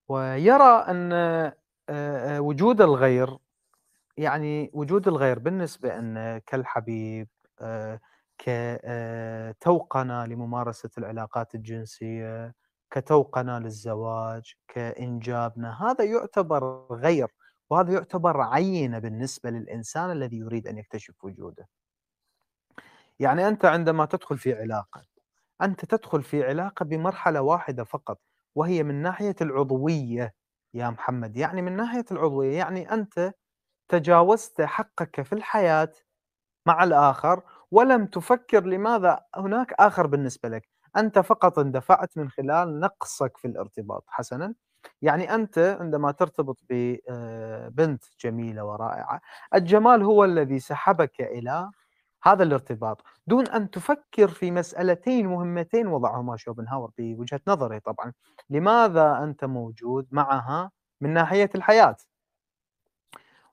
ويرى 0.10 0.86
أن 0.90 1.12
آه، 1.90 2.42
وجود 2.42 2.82
الغير 2.82 3.38
يعني 4.18 4.72
وجود 4.74 5.08
الغير 5.08 5.40
بالنسبة 5.40 6.00
أن 6.00 6.38
كالحبيب 6.48 7.28
كتوقنة 8.38 10.26
لممارسة 10.26 10.90
العلاقات 10.98 11.56
الجنسية 11.56 12.56
كتوقنا 12.92 13.60
للزواج 13.60 14.54
كإنجابنا 14.68 15.84
هذا 15.92 16.04
يعتبر 16.06 16.88
غير 16.92 17.28
وهذا 17.70 17.94
يعتبر 17.94 18.42
عينة 18.42 19.00
بالنسبة 19.00 19.50
للإنسان 19.50 20.12
الذي 20.12 20.38
يريد 20.38 20.68
أن 20.68 20.78
يكتشف 20.78 21.24
وجوده. 21.26 21.68
يعني 23.20 23.48
أنت 23.48 23.66
عندما 23.66 24.06
تدخل 24.06 24.38
في 24.38 24.54
علاقة 24.54 25.02
أنت 25.62 25.86
تدخل 25.86 26.24
في 26.24 26.44
علاقة 26.44 26.86
بمرحلة 26.86 27.42
واحدة 27.42 27.84
فقط 27.84 28.20
وهي 28.56 28.84
من 28.84 29.02
ناحية 29.02 29.36
العضوية 29.42 30.34
يا 30.74 30.90
محمد. 30.90 31.38
يعني 31.38 31.62
من 31.62 31.78
ناحية 31.78 32.06
العضوية 32.12 32.58
يعني 32.58 32.94
أنت 32.94 33.34
تجاوزت 33.90 34.62
حقك 34.62 35.22
في 35.22 35.34
الحياة 35.34 35.94
مع 36.68 36.84
الآخر 36.84 37.44
ولم 37.72 38.08
تفكر 38.08 38.66
لماذا 38.66 39.26
هناك 39.36 39.74
آخر 39.74 40.08
بالنسبة 40.08 40.50
لك. 40.50 40.70
أنت 40.98 41.20
فقط 41.20 41.60
اندفعت 41.60 42.18
من 42.18 42.30
خلال 42.30 42.80
نقصك 42.80 43.38
في 43.38 43.48
الارتباط 43.48 44.04
حسنا. 44.08 44.54
يعني 45.02 45.34
أنت 45.36 45.78
عندما 45.82 46.12
ترتبط 46.12 46.60
ببنت 46.70 48.04
آه، 48.04 48.10
جميلة 48.22 48.64
ورائعة 48.66 49.22
الجمال 49.56 50.04
هو 50.04 50.26
الذي 50.26 50.60
سحبك 50.60 51.22
إلى 51.22 51.72
هذا 52.24 52.44
الارتباط. 52.44 53.02
دون 53.28 53.48
أن 53.48 53.70
تفكر 53.72 54.28
في 54.28 54.52
مسألتين 54.52 55.28
مهمتين 55.28 55.88
وضعهما 55.88 56.38
شوبنهاور 56.38 56.92
بوجهة 56.98 57.42
نظري 57.48 57.80
طبعا. 57.80 58.14
لماذا 58.50 59.24
أنت 59.24 59.46
موجود 59.46 60.08
معها 60.12 60.72
من 61.02 61.14
ناحية 61.14 61.50
الحياة؟ 61.56 61.96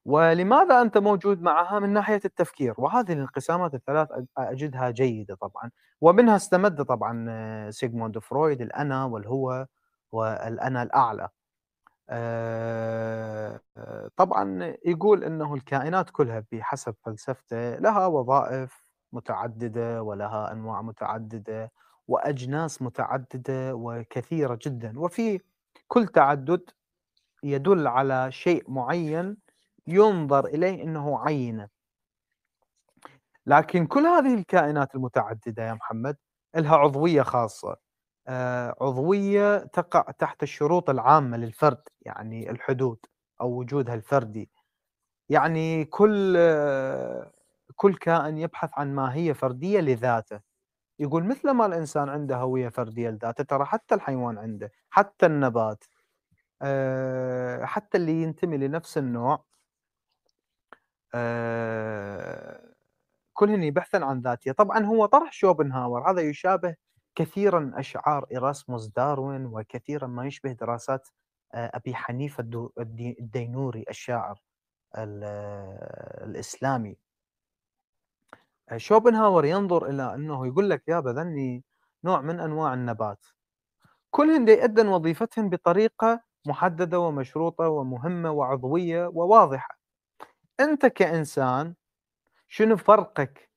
ولماذا 0.09 0.83
أنت 0.83 0.99
موجود 0.99 1.43
معها 1.43 1.79
من 1.79 1.93
ناحية 1.93 2.21
التفكير؟ 2.25 2.75
وهذه 2.79 3.12
الانقسامات 3.12 3.75
الثلاث 3.75 4.09
أجدها 4.38 4.91
جيدة 4.91 5.35
طبعا 5.35 5.71
ومنها 6.00 6.37
استمد 6.37 6.83
طبعا 6.85 7.27
آه، 7.31 7.71
سيغموند 7.71 8.19
فرويد 8.19 8.61
الأنا 8.61 9.05
والهو 9.05 9.67
والأنا 10.12 10.83
الأعلى. 10.83 11.29
آه، 12.11 13.61
آه، 13.77 14.11
طبعا 14.17 14.75
يقول 14.85 15.25
إنه 15.25 15.55
الكائنات 15.55 16.11
كلها 16.11 16.45
بحسب 16.53 16.95
فلسفته 17.05 17.77
لها 17.79 18.07
وظائف 18.07 18.85
متعددة 19.12 20.03
ولها 20.03 20.53
أنواع 20.53 20.83
متعددة 20.83 21.73
وأجناس 22.09 22.83
متعددة 22.83 23.75
وكثيرة 23.75 24.59
جدا. 24.62 25.00
وفي 25.00 25.41
كل 25.88 26.07
تعدد 26.09 26.71
يدل 27.43 27.87
على 27.87 28.33
شيء 28.33 28.71
معين 28.71 29.48
ينظر 29.88 30.47
إليه 30.47 30.83
إنه 30.85 31.18
عينة. 31.21 31.68
لكن 33.47 33.87
كل 33.87 34.00
هذه 34.07 34.35
الكائنات 34.35 34.95
المتعددة 34.95 35.62
يا 35.68 35.75
محمد 35.75 36.16
لها 36.57 36.76
عضوية 36.76 37.23
خاصة. 37.23 37.76
آه، 38.28 38.76
عضوية 38.80 39.59
تقع 39.59 40.00
تحت 40.18 40.42
الشروط 40.42 40.90
العامة 40.90 41.37
للفرد 41.37 41.83
يعني 42.02 42.50
الحدود 42.50 42.99
أو 43.40 43.50
وجودها 43.59 43.95
الفردي. 43.95 44.50
يعني 45.30 45.85
كل 45.85 46.37
كل 47.76 47.95
كائن 47.97 48.38
يبحث 48.38 48.71
عن 48.75 48.95
ماهية 48.95 49.33
فردية 49.33 49.80
لذاته. 49.80 50.40
يقول 51.00 51.25
مثل 51.25 51.50
ما 51.50 51.66
الإنسان 51.66 52.09
عنده 52.09 52.37
هوية 52.37 52.68
فردية 52.68 53.11
لذاته 53.11 53.45
ترى 53.45 53.64
حتى 53.66 53.95
الحيوان 53.95 54.38
عنده 54.38 54.73
حتى 54.90 55.26
النبات 55.26 55.85
آه، 56.62 57.64
حتى 57.66 57.99
اللي 57.99 58.23
ينتمي 58.23 58.59
لنفس 58.59 58.99
النوع 58.99 59.45
كلهن 63.35 63.62
يبحثن 63.62 64.03
عن 64.03 64.21
ذاتية. 64.21 64.53
طبعا 64.53 64.85
هو 64.87 65.07
طرح 65.07 65.33
شوبنهاور 65.33 66.11
هذا 66.11 66.21
يشابه 66.21 66.75
كثيرا 67.15 67.73
أشعار 67.75 68.27
إراسموس 68.37 68.87
داروين 68.87 69.47
وكثيرا 69.47 70.07
ما 70.07 70.27
يشبه 70.27 70.53
دراسات 70.53 71.09
آه، 71.55 71.71
أبي 71.75 71.95
حنيفة 71.95 72.71
الدينوري 72.79 73.85
الشاعر 73.91 74.43
الإسلامي. 76.25 76.97
آه، 78.71 78.77
شوبنهاور 78.77 79.44
ينظر 79.44 79.87
إلى 79.87 80.14
أنه 80.14 80.47
يقول 80.47 80.71
لك 80.71 80.88
يا 80.88 81.01
بذني 81.01 81.64
نوع 82.05 82.21
من 82.21 82.40
أنواع 82.40 82.75
النبات. 82.75 83.27
كلهن 84.11 84.49
يؤدن 84.49 84.88
وظيفتهم 84.88 85.51
بطريقة 85.51 86.21
محددة 86.47 87.01
ومشروطة 87.01 87.68
ومهمة 87.68 88.31
وعضوية 88.31 89.07
وواضحة. 89.07 89.78
أنت 90.61 90.87
كإنسان 90.87 91.75
شنو 92.49 92.77
فرقك 92.77 93.51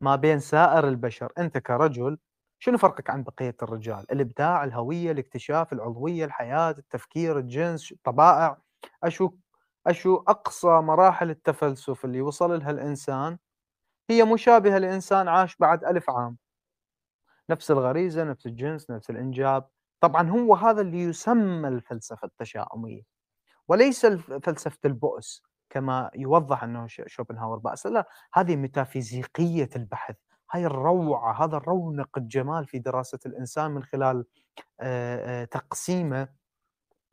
ما 0.00 0.16
بين 0.16 0.38
سائر 0.40 0.88
البشر؟ 0.88 1.32
أنت 1.38 1.58
كرجل 1.58 2.18
شنو 2.58 2.78
فرقك 2.78 3.10
عن 3.10 3.22
بقية 3.22 3.56
الرجال؟ 3.62 4.12
الإبداع، 4.12 4.64
الهوية، 4.64 5.12
الاكتشاف، 5.12 5.72
العضوية، 5.72 6.24
الحياة، 6.24 6.70
التفكير، 6.70 7.38
الجنس، 7.38 7.92
الطبائع، 7.92 8.58
أشو 9.04 9.30
أشو 9.86 10.16
أقصى 10.16 10.68
مراحل 10.68 11.30
التفلسف 11.30 12.04
اللي 12.04 12.20
وصل 12.20 12.58
لها 12.58 12.70
الإنسان؟ 12.70 13.38
هي 14.10 14.24
مشابهه 14.24 14.78
لانسان 14.78 15.28
عاش 15.28 15.56
بعد 15.56 15.84
ألف 15.84 16.10
عام. 16.10 16.38
نفس 17.50 17.70
الغريزة، 17.70 18.24
نفس 18.24 18.46
الجنس، 18.46 18.90
نفس 18.90 19.10
الإنجاب، 19.10 19.68
طبعا 20.00 20.30
هو 20.30 20.54
هذا 20.54 20.80
اللي 20.80 21.00
يسمى 21.02 21.68
الفلسفة 21.68 22.26
التشاؤمية 22.26 23.02
وليس 23.68 24.06
فلسفة 24.06 24.78
البؤس. 24.84 25.42
كما 25.72 26.10
يوضح 26.14 26.64
أنه 26.64 26.86
شوبنهاور. 26.86 27.58
بأس 27.58 27.86
لا 27.86 28.08
هذه 28.34 28.56
ميتافيزيقية 28.56 29.70
البحث 29.76 30.16
هاي 30.50 30.66
الروعة 30.66 31.44
هذا 31.44 31.56
الرونق 31.56 32.18
الجمال 32.18 32.66
في 32.66 32.78
دراسة 32.78 33.18
الإنسان 33.26 33.70
من 33.70 33.82
خلال 33.82 34.24
تقسيمه 35.50 36.28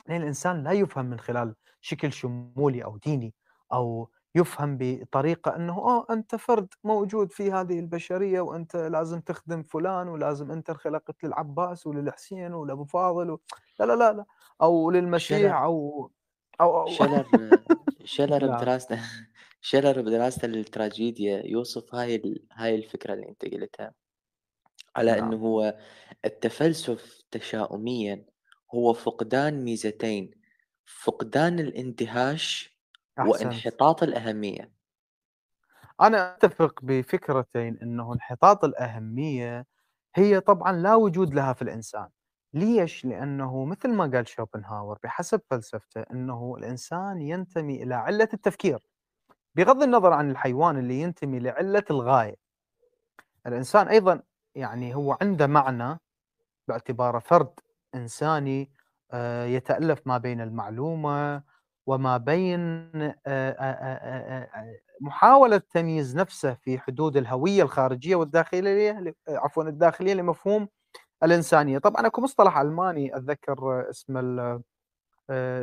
لأن 0.07 0.21
الإنسان 0.21 0.63
لا 0.63 0.71
يفهم 0.71 1.05
من 1.05 1.19
خلال 1.19 1.55
شكل 1.81 2.13
شمولي 2.13 2.83
أو 2.83 2.97
ديني 2.97 3.33
أو 3.73 4.09
يفهم 4.35 4.77
بطريقة 4.79 5.55
أنه 5.55 5.73
أوه 5.73 6.05
أنت 6.09 6.35
فرد 6.35 6.67
موجود 6.83 7.31
في 7.31 7.51
هذه 7.51 7.79
البشرية 7.79 8.41
وأنت 8.41 8.75
لازم 8.75 9.21
تخدم 9.21 9.63
فلان 9.63 10.07
ولازم 10.07 10.51
أنت 10.51 10.69
انخلقت 10.69 11.23
للعباس 11.23 11.87
وللحسين 11.87 12.53
ولأبو 12.53 12.83
فاضل 12.83 13.31
و... 13.31 13.39
لا 13.79 13.85
لا 13.85 13.95
لا 13.95 14.13
لا. 14.13 14.25
أو 14.61 14.91
للمسيح 14.91 15.55
أو 15.55 16.11
أو, 16.61 16.81
أو 16.81 16.87
شلر 18.09 18.47
بدراسته 18.47 18.99
شلر 19.61 20.01
بدراسته 20.01 20.47
للتراجيديا. 20.47 21.41
يوصف 21.45 21.95
هاي 21.95 22.41
هاي 22.53 22.75
الفكرة 22.75 23.13
اللي 23.13 23.29
أنت 23.29 23.45
قلتها. 23.45 23.93
على 24.95 25.11
نعم. 25.11 25.23
أنه 25.23 25.37
هو 25.37 25.77
التفلسف 26.25 27.21
تشاؤميا 27.31 28.25
هو 28.75 28.93
فقدان 28.93 29.63
ميزتين. 29.63 30.31
فقدان 30.85 31.59
الإندهاش 31.59 32.77
أحسنت. 33.19 33.45
وانحطاط 33.45 34.03
الأهمية. 34.03 34.71
أنا 36.01 36.35
أتفق 36.35 36.79
بفكرتين 36.83 37.79
أنه 37.81 38.13
انحطاط 38.13 38.63
الأهمية 38.65 39.65
هي 40.15 40.39
طبعا 40.39 40.71
لا 40.71 40.95
وجود 40.95 41.33
لها 41.33 41.53
في 41.53 41.61
الإنسان. 41.61 42.09
ليش؟ 42.53 43.05
لأنه 43.05 43.65
مثل 43.65 43.93
ما 43.93 44.11
قال 44.13 44.27
شوبنهاور 44.27 44.99
بحسب 45.03 45.41
فلسفته 45.49 46.01
أنه 46.01 46.55
الإنسان 46.57 47.21
ينتمي 47.21 47.83
إلى 47.83 47.95
علة 47.95 48.29
التفكير 48.33 48.79
بغض 49.55 49.83
النظر 49.83 50.13
عن 50.13 50.31
الحيوان 50.31 50.77
اللي 50.77 51.01
ينتمي 51.01 51.39
لعلة 51.39 51.83
الغاية 51.91 52.35
الإنسان 53.47 53.87
أيضا 53.87 54.21
يعني 54.55 54.95
هو 54.95 55.17
عنده 55.21 55.47
معنى 55.47 55.99
باعتباره 56.67 57.19
فرد 57.19 57.59
إنساني 57.95 58.71
آه، 59.11 59.45
يتألف 59.45 60.01
ما 60.05 60.17
بين 60.17 60.41
المعلومة 60.41 61.43
وما 61.85 62.17
بين 62.17 62.59
آه، 62.95 63.17
آه، 63.27 64.49
محاولة 65.01 65.57
تمييز 65.57 66.15
نفسه 66.15 66.53
في 66.53 66.79
حدود 66.79 67.17
الهوية 67.17 67.63
الخارجية 67.63 68.15
والداخلية 68.15 69.13
عفوا 69.29 69.63
الداخلية 69.63 70.13
لمفهوم 70.13 70.67
الإنسانية. 71.23 71.77
طبعا 71.77 72.07
أكو 72.07 72.21
مصطلح 72.21 72.57
ألماني 72.57 73.17
أتذكر 73.17 73.89
اسمه 73.89 74.61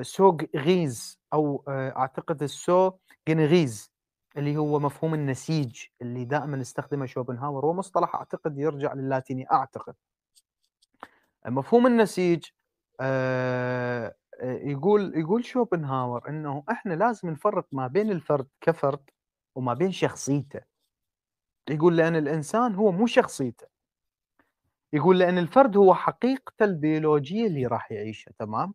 سوغ 0.02 0.36
غيز 0.56 1.18
أو 1.32 1.64
أعتقد 1.68 2.42
السو 2.42 2.92
جنغيز 3.28 3.92
اللي 4.36 4.56
هو 4.56 4.78
مفهوم 4.78 5.14
النسيج 5.14 5.84
اللي 6.02 6.24
دائما 6.24 6.60
استخدمه 6.60 7.06
شوبنهاور. 7.06 7.64
هو 7.66 7.72
مصطلح 7.72 8.14
أعتقد 8.14 8.58
يرجع 8.58 8.92
للاتيني 8.92 9.46
أعتقد. 9.52 9.94
مفهوم 11.46 11.86
النسيج 11.86 12.44
آه 13.00 14.14
يقول 14.42 15.18
يقول 15.18 15.44
شوبنهاور 15.44 16.28
إنه 16.28 16.64
إحنا 16.70 16.94
لازم 16.94 17.30
نفرق 17.30 17.66
ما 17.72 17.86
بين 17.86 18.10
الفرد 18.10 18.46
كفرد 18.60 19.10
وما 19.54 19.74
بين 19.74 19.92
شخصيته. 19.92 20.60
يقول 21.70 21.96
لأن 21.96 22.16
الإنسان 22.16 22.74
هو 22.74 22.92
مو 22.92 23.06
شخصيته. 23.06 23.75
يقول 24.92 25.18
لأن 25.18 25.38
الفرد 25.38 25.76
هو 25.76 25.94
حقيقته 25.94 26.64
البيولوجية 26.64 27.46
اللي 27.46 27.66
راح 27.66 27.92
يعيشها 27.92 28.32
تمام؟ 28.38 28.74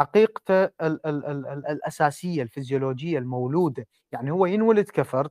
حقيقته 0.00 0.64
ال 0.64 0.70
ال 0.82 1.06
ال 1.06 1.46
ال 1.46 1.66
الأساسية 1.66 2.42
الفيزيولوجية 2.42 3.18
المولودة 3.18 3.86
يعني 4.12 4.30
هو 4.30 4.46
ينولد 4.46 4.88
كفرد 4.90 5.30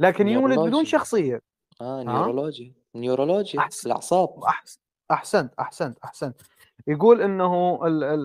لكن 0.00 0.28
ينولد 0.28 0.58
بدون 0.58 0.84
شخصية. 0.84 1.40
آه 1.80 2.02
neurology. 2.02 2.74
neurology 2.94 3.58
أحسن. 3.58 3.88
الأعصاب. 3.90 4.44
أحسن. 4.44 4.78
أحسنت 5.10 5.54
أحسنت 5.60 5.98
أحسنت. 6.04 6.40
يقول 6.86 7.22
إنه 7.22 7.80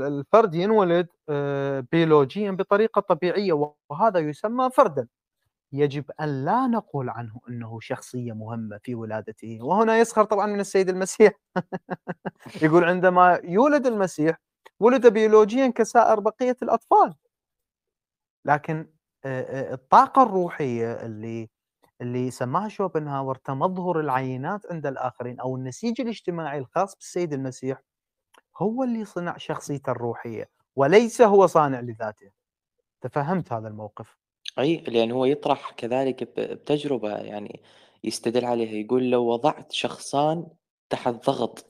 الفرد 0.08 0.56
ينولد 0.56 1.08
آه، 1.30 1.86
بيولوجيا 1.92 2.52
بطريقة 2.52 3.02
طبيعية 3.02 3.72
وهذا 3.90 4.20
يسمى 4.20 4.70
فردا. 4.70 5.08
يجب 5.74 6.12
أن 6.22 6.46
لا 6.46 6.68
نقول 6.68 7.10
عنه 7.10 7.40
إنه 7.50 7.80
شخصية 7.80 8.34
مهمة 8.34 8.80
في 8.84 8.96
ولادته. 8.96 9.60
وهنا 9.62 9.98
يسخر 10.00 10.24
طبعا 10.24 10.46
من 10.46 10.60
السيد 10.60 10.90
المسيح. 10.90 11.32
يقول 12.64 12.84
عندما 12.84 13.42
يولد 13.44 13.88
المسيح 13.88 14.38
ولد 14.80 15.08
بيولوجيا 15.08 15.68
كسائر 15.68 16.20
بقية 16.20 16.58
الأطفال. 16.64 17.14
لكن 18.46 18.90
الطاقة 19.74 20.24
الروحية 20.24 20.94
اللي 21.06 21.50
اللي 22.02 22.32
سماها 22.32 22.68
شوبنهاور 22.70 23.36
تمظهر 23.36 24.00
العينات 24.00 24.66
عند 24.72 24.86
الآخرين 24.88 25.40
أو 25.40 25.56
النسيج 25.56 26.02
الاجتماعي 26.02 26.58
الخاص 26.60 26.96
بالسيد 26.96 27.34
المسيح 27.34 27.82
هو 28.58 28.84
اللي 28.84 29.06
صنع 29.06 29.38
شخصيته 29.38 29.92
الروحية 29.92 30.50
وليس 30.76 31.22
هو 31.22 31.48
صانع 31.48 31.80
لذاته. 31.80 32.32
تفهمت 33.02 33.54
هذا 33.54 33.68
الموقف؟ 33.68 34.18
اي 34.60 34.78
لأن 34.88 35.12
هو 35.12 35.26
يطرح 35.26 35.72
كذلك 35.72 36.24
بتجربة 36.40 37.18
يعني 37.18 37.62
يستدل 38.04 38.46
عليها 38.46 38.72
يقول 38.86 39.10
لو 39.12 39.26
وضعت 39.28 39.72
شخصان 39.72 40.48
تحت 40.90 41.14
ضغط 41.26 41.66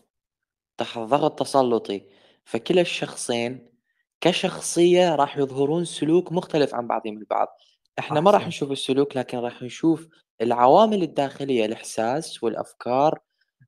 تحت 0.77 0.97
ضغط 0.99 1.39
تسلطي 1.39 2.01
فكلا 2.45 2.81
الشخصين 2.81 3.69
كشخصية 4.21 5.15
راح 5.15 5.37
يظهرون 5.37 5.85
سلوك 5.85 6.31
مختلف 6.31 6.75
عن 6.75 6.87
بعضهم 6.87 7.17
البعض. 7.17 7.47
إحنا 7.99 8.19
ما 8.19 8.31
راح 8.31 8.47
نشوف 8.47 8.71
السلوك 8.71 9.17
لكن 9.17 9.37
راح 9.37 9.63
نشوف 9.63 10.07
العوامل 10.41 11.03
الداخلية 11.03 11.65
الإحساس 11.65 12.43
والأفكار 12.43 13.19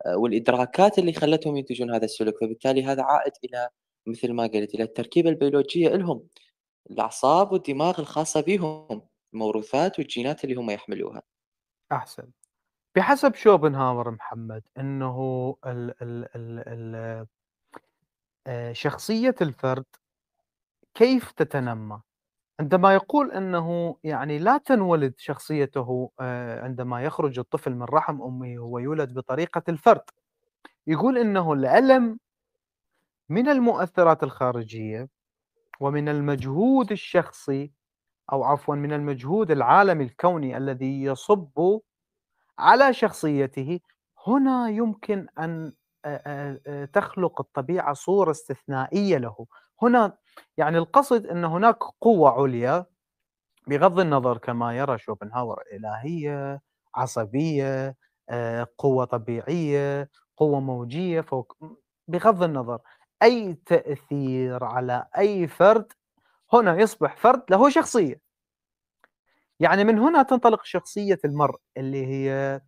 آه، 0.06 0.18
والإدراكات 0.18 1.00
اللي 1.00 1.14
خلتهم 1.14 1.58
ينتجون 1.58 1.92
هذا 1.96 2.06
السلوك. 2.06 2.36
فبالتالي 2.42 2.84
هذا 2.86 3.04
عائد 3.04 3.34
إلى 3.46 3.70
مثل 4.08 4.34
ما 4.34 4.44
قلت 4.44 4.76
إلى 4.76 4.84
التركيبة 4.84 5.30
البيولوجية 5.30 5.90
لهم. 5.90 6.24
الأعصاب 6.92 7.52
والدماغ 7.52 8.00
الخاصة 8.00 8.42
بهم 8.42 9.02
الموروثات 9.34 10.00
والجينات 10.00 10.44
اللي 10.44 10.56
هم 10.56 10.70
يحملوها. 10.70 11.22
أحسن. 11.92 12.32
بحسب 12.96 13.36
شوبنهاور 13.36 14.12
محمد 14.12 14.64
إنه 14.78 15.56
ال 15.66 15.94
ال 16.02 16.26
ال 16.36 16.64
ال 16.68 17.28
آه، 18.48 18.74
شخصية 18.74 19.36
الفرد 19.42 19.86
كيف 20.94 21.32
تتنمى؟ 21.32 22.02
عندما 22.60 22.94
يقول 22.94 23.32
إنه 23.32 23.98
يعني 24.04 24.40
لا 24.40 24.58
تنولد 24.58 25.14
شخصيته 25.18 26.12
آه، 26.20 26.62
عندما 26.64 27.04
يخرج 27.04 27.40
الطفل 27.40 27.76
من 27.76 27.84
رحم 27.84 28.22
أمه 28.22 28.60
ويولد 28.60 29.14
بطريقة 29.14 29.64
الفرد 29.70 30.04
يقول 30.88 31.18
إنه 31.18 31.54
الألم 31.54 32.20
من 33.30 33.50
المؤثرات 33.50 34.24
الخارجية 34.24 35.10
ومن 35.80 36.10
المجهود 36.10 36.92
الشخصي 36.92 37.72
أو 38.32 38.44
عفوا 38.44 38.76
من 38.76 38.94
المجهود 38.94 39.52
العالمي 39.52 40.04
الكوني 40.04 40.58
الذي 40.58 41.04
يصب 41.04 41.80
على 42.60 42.94
شخصيته 42.94 43.80
هنا 44.28 44.70
يمكن 44.70 45.28
أن 45.40 45.74
تخلق 46.94 47.42
الطبيعة 47.42 47.94
صورة 47.94 48.32
استثنائية 48.32 49.18
له. 49.18 49.46
هنا 49.82 50.18
يعني 50.58 50.78
القصد 50.78 51.26
أن 51.26 51.46
هناك 51.46 51.78
قوة 52.02 52.30
عليا 52.42 52.86
بغض 53.68 54.00
النظر 54.00 54.38
كما 54.38 54.78
يرى 54.78 54.98
شوبنهاور 54.98 55.64
إلهية 55.74 56.62
عصبية 56.96 57.96
قوة 58.78 59.06
طبيعية 59.06 60.10
قوة 60.38 60.60
موجية 60.60 61.22
فوق 61.22 61.58
بغض 62.08 62.44
النظر. 62.44 62.80
أي 63.24 63.54
تأثير 63.66 64.64
على 64.64 65.08
أي 65.18 65.48
فرد 65.48 65.94
هنا 66.54 66.78
يصبح 66.78 67.18
فرد 67.18 67.44
له 67.50 67.70
شخصية. 67.70 68.22
يعني 69.60 69.84
من 69.84 70.00
هنا 70.00 70.24
تنطلق 70.24 70.64
شخصية 70.64 71.20
المرء 71.26 71.60
اللي 71.78 72.06
هي 72.06 72.62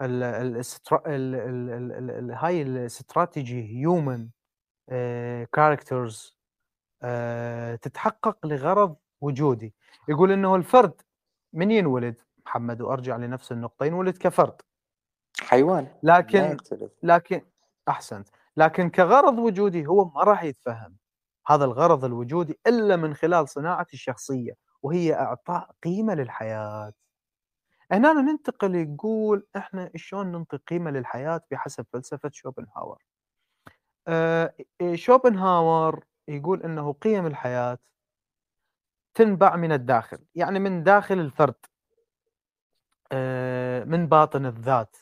ال 0.00 0.22
ال 0.22 0.62
ال 1.06 2.10
ال 2.10 2.30
هاي 2.30 2.62
الاستراتيجي 2.62 3.78
هيومن 3.78 4.28
كاركترز 5.52 6.36
تتحقق 7.82 8.46
لغرض 8.46 8.96
وجودي. 9.20 9.74
يقول 10.08 10.32
إنه 10.32 10.56
الفرد 10.56 11.02
من 11.52 11.70
ينولد؟ 11.70 12.20
محمد 12.46 12.80
وأرجع 12.80 13.16
لنفس 13.16 13.52
النقطة 13.52 13.86
ينولد 13.86 14.16
كفرد. 14.18 14.62
حيوان. 15.40 15.88
لكن 16.02 16.56
لكن 17.02 17.42
أحسنت. 17.88 18.28
لكن 18.56 18.90
كغرض 18.90 19.38
وجودي 19.38 19.86
هو 19.86 20.04
ما 20.04 20.22
راح 20.24 20.42
يتفهم 20.44 20.96
هذا 21.46 21.64
الغرض 21.64 22.04
الوجودي 22.04 22.58
إلا 22.66 22.96
من 22.96 23.14
خلال 23.14 23.48
صناعه 23.48 23.86
الشخصية 23.92 24.52
وهي 24.82 25.14
إعطاء 25.14 25.70
قيمة 25.84 26.14
للحياة. 26.14 26.92
هنا 27.92 28.12
ننتقل 28.12 28.74
يقول 28.74 29.46
إحنا 29.56 29.90
شلون 29.96 30.32
ننطي 30.32 30.56
قيمة 30.56 30.90
للحياة 30.90 31.40
بحسب 31.50 31.86
فلسفة 31.92 32.30
شوبنهاور؟ 32.32 33.02
آه 34.08 34.54
شوبنهاور 34.94 36.04
يقول 36.28 36.62
إنه 36.62 36.92
قيم 36.92 37.26
الحياة 37.26 37.78
تنبع 39.14 39.56
من 39.56 39.72
الداخل 39.72 40.18
يعني 40.34 40.58
من 40.58 40.82
داخل 40.82 41.18
الفرد 41.20 41.54
آه 43.12 43.84
من 43.84 44.06
باطن 44.06 44.46
الذات. 44.46 44.96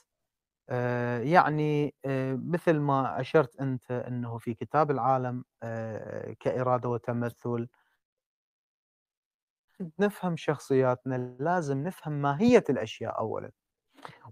يعني 1.22 1.94
آه، 2.04 2.34
مثل 2.44 2.78
ما 2.78 3.20
أشرت 3.20 3.56
أنت 3.60 3.90
أنه 3.90 4.38
في 4.38 4.54
كتاب 4.54 4.90
العالم 4.90 5.44
آه، 5.62 6.32
كإرادة 6.40 6.88
وتمثل. 6.88 7.68
نفهم 9.98 10.36
شخصياتنا 10.36 11.36
لازم 11.40 11.82
نفهم 11.84 12.12
ماهية 12.12 12.64
الأشياء 12.70 13.18
أولا. 13.18 13.50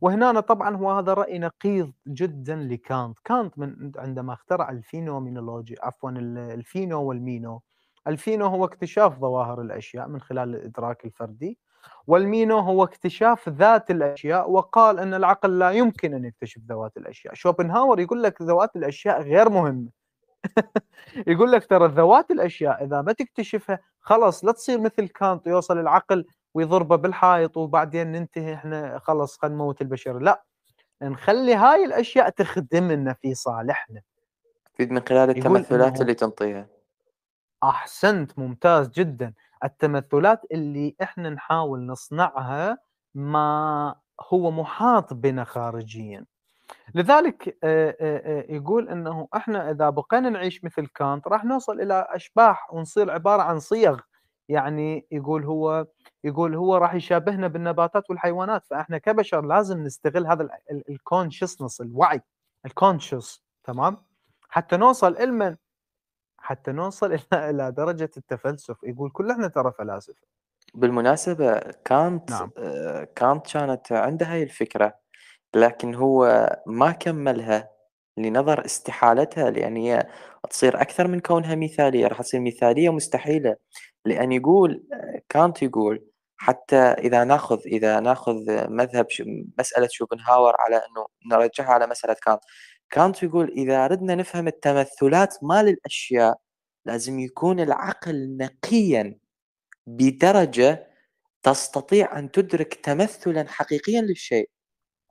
وهنا 0.01 0.40
طبعا 0.40 0.77
هو 0.77 0.92
هذا 0.92 1.14
رأي 1.14 1.38
نقيض 1.38 1.92
جدا 2.09 2.57
لكانت. 2.57 3.18
كانت 3.25 3.59
من 3.59 3.92
عندما 3.97 4.33
اخترع 4.33 4.71
ال 4.70 4.78
phenomenology 4.78 5.76
عفوا 5.83 6.11
الفينو 6.11 7.03
والمينو. 7.05 7.62
الفينو 8.07 8.47
هو 8.47 8.64
اكتشاف 8.64 9.18
ظواهر 9.21 9.62
الأشياء 9.62 10.09
من 10.09 10.21
خلال 10.21 10.57
الإدراك 10.57 11.05
الفردي. 11.05 11.59
والمينو 12.07 12.59
هو 12.59 12.85
اكتشاف 12.85 13.49
ذات 13.49 13.90
الأشياء 13.90 14.51
وقال 14.51 14.99
إن 14.99 15.14
العقل 15.14 15.59
لا 15.59 15.71
يمكن 15.71 16.14
أن 16.14 16.25
يكتشف 16.25 16.61
ذوات 16.68 16.97
الأشياء. 16.97 17.35
شوبنهاور 17.35 18.01
يقول 18.01 18.23
لك 18.23 18.42
ذوات 18.42 18.77
الأشياء 18.77 19.23
غير 19.23 19.49
مهمة. 19.49 19.88
يقول 21.27 21.53
لك 21.53 21.66
ترى 21.66 21.88
ذوات 21.88 22.31
الأشياء 22.31 22.85
إذا 22.85 23.03
ما 23.03 23.12
تكتشفها 23.12 23.79
خلاص 24.01 24.45
لا 24.45 24.53
تصير 24.53 24.81
مثل 24.81 25.09
كانت 25.09 25.47
يوصل 25.47 25.79
العقل 25.79 26.27
ويضربه 26.55 26.97
بالحائط 26.97 27.57
وبعدين 27.57 28.12
ننتهي 28.12 28.55
إحنا 28.55 28.99
خلص 28.99 29.38
خلينا 29.38 29.57
نموت 29.57 29.83
البشر. 29.83 30.18
لا 30.18 30.45
نخلي 31.03 31.55
هاي 31.55 31.85
الأشياء 31.85 32.29
تخدمنا 32.29 33.12
في 33.12 33.35
صالحنا. 33.35 34.03
من 34.81 35.01
خلال 35.01 35.31
التمثلات 35.31 36.01
اللي 36.01 36.14
تنطيها. 36.14 36.66
أحسنت 37.62 38.38
ممتاز 38.38 38.88
جدا. 38.88 39.33
التمثلات 39.64 40.40
اللي 40.53 40.96
إحنا 41.03 41.31
نحاول 41.31 41.87
نصنعها 41.87 42.79
ما 43.14 43.94
هو 44.33 44.51
محاط 44.51 45.12
بنا 45.14 45.44
خارجيا. 45.44 46.27
لذلك 46.94 47.59
يقول 48.51 48.88
إنه 48.88 49.29
إحنا 49.37 49.70
إذا 49.70 49.90
بقينا 49.90 50.31
نعيش 50.31 50.64
مثل 50.64 50.87
كانت 50.87 51.29
راح 51.29 51.44
نوصل 51.44 51.81
إلى 51.81 52.07
أشباح 52.11 52.72
ونصير 52.75 53.11
عبارة 53.11 53.42
عن 53.42 53.59
صيغ. 53.59 54.01
يعني 54.48 55.07
يقول 55.11 55.44
هو 55.44 55.87
يقول 56.25 56.55
هو 56.55 56.77
راح 56.77 56.94
يشابهنا 56.94 57.48
بالنباتات 57.48 58.11
والحيوانات. 58.11 58.66
فإحنا 58.66 58.98
كبشر 58.98 59.46
لازم 59.46 59.83
نستغل 59.83 60.27
هذا 60.27 60.48
الكونشسنس 60.88 61.81
الوعي 61.81 62.20
الكونشس 62.66 63.42
تمام؟ 63.64 63.96
حتى 64.48 64.77
نوصل 64.77 65.16
المن 65.16 65.57
حتى 66.42 66.72
نوصل 66.72 67.12
إلى 67.12 67.20
إلى 67.50 67.72
درجة 67.72 68.11
التفلسف. 68.16 68.76
يقول 68.85 69.11
كلنا 69.11 69.48
ترى 69.48 69.72
فلاسفة. 69.78 70.22
بالمناسبة 70.74 71.59
كانت 71.85 72.31
نعم. 72.31 72.50
آه، 72.59 73.05
كانت 73.16 73.46
كانت 73.52 73.92
عنده 73.92 74.26
هاي 74.26 74.42
الفكرة 74.42 74.94
لكن 75.57 75.94
هو 75.94 76.50
ما 76.66 76.92
كملها 76.92 77.70
لنظر 78.18 78.64
استحالتها 78.64 79.50
لأن 79.50 79.76
هي 79.76 80.07
تصير 80.50 80.81
أكثر 80.81 81.09
من 81.09 81.20
كونها 81.20 81.55
مثالية. 81.55 82.07
راح 82.07 82.22
تصير 82.22 82.40
مثالية 82.40 82.90
مستحيلة. 82.92 83.57
لأن 84.05 84.33
يقول 84.33 84.85
كانت 85.28 85.62
يقول 85.62 86.05
حتى 86.37 86.76
إذا 86.76 87.24
نأخذ 87.24 87.61
إذا 87.66 88.00
نأخذ 88.00 88.35
مذهب 88.70 89.07
مسألة 89.59 89.88
شوبنهاور 89.90 90.55
على 90.59 90.76
أنه 90.76 91.07
نرجعها 91.33 91.70
على 91.72 91.87
مسألة 91.87 92.16
كانت. 92.26 92.40
كانت 92.92 93.22
يقول 93.22 93.50
إذا 93.50 93.85
أردنا 93.85 94.14
نفهم 94.14 94.48
التمثلات 94.48 95.37
مال 95.42 95.68
الأشياء 95.68 96.40
لازم 96.87 97.20
يكون 97.20 97.61
العقل 97.61 98.37
نقيا 98.37 99.18
بدرجة 99.87 100.87
تستطيع 101.42 102.18
أن 102.18 102.31
تدرك 102.31 102.74
تمثلا 102.74 103.48
حقيقيا 103.48 104.00
للشيء. 104.00 104.50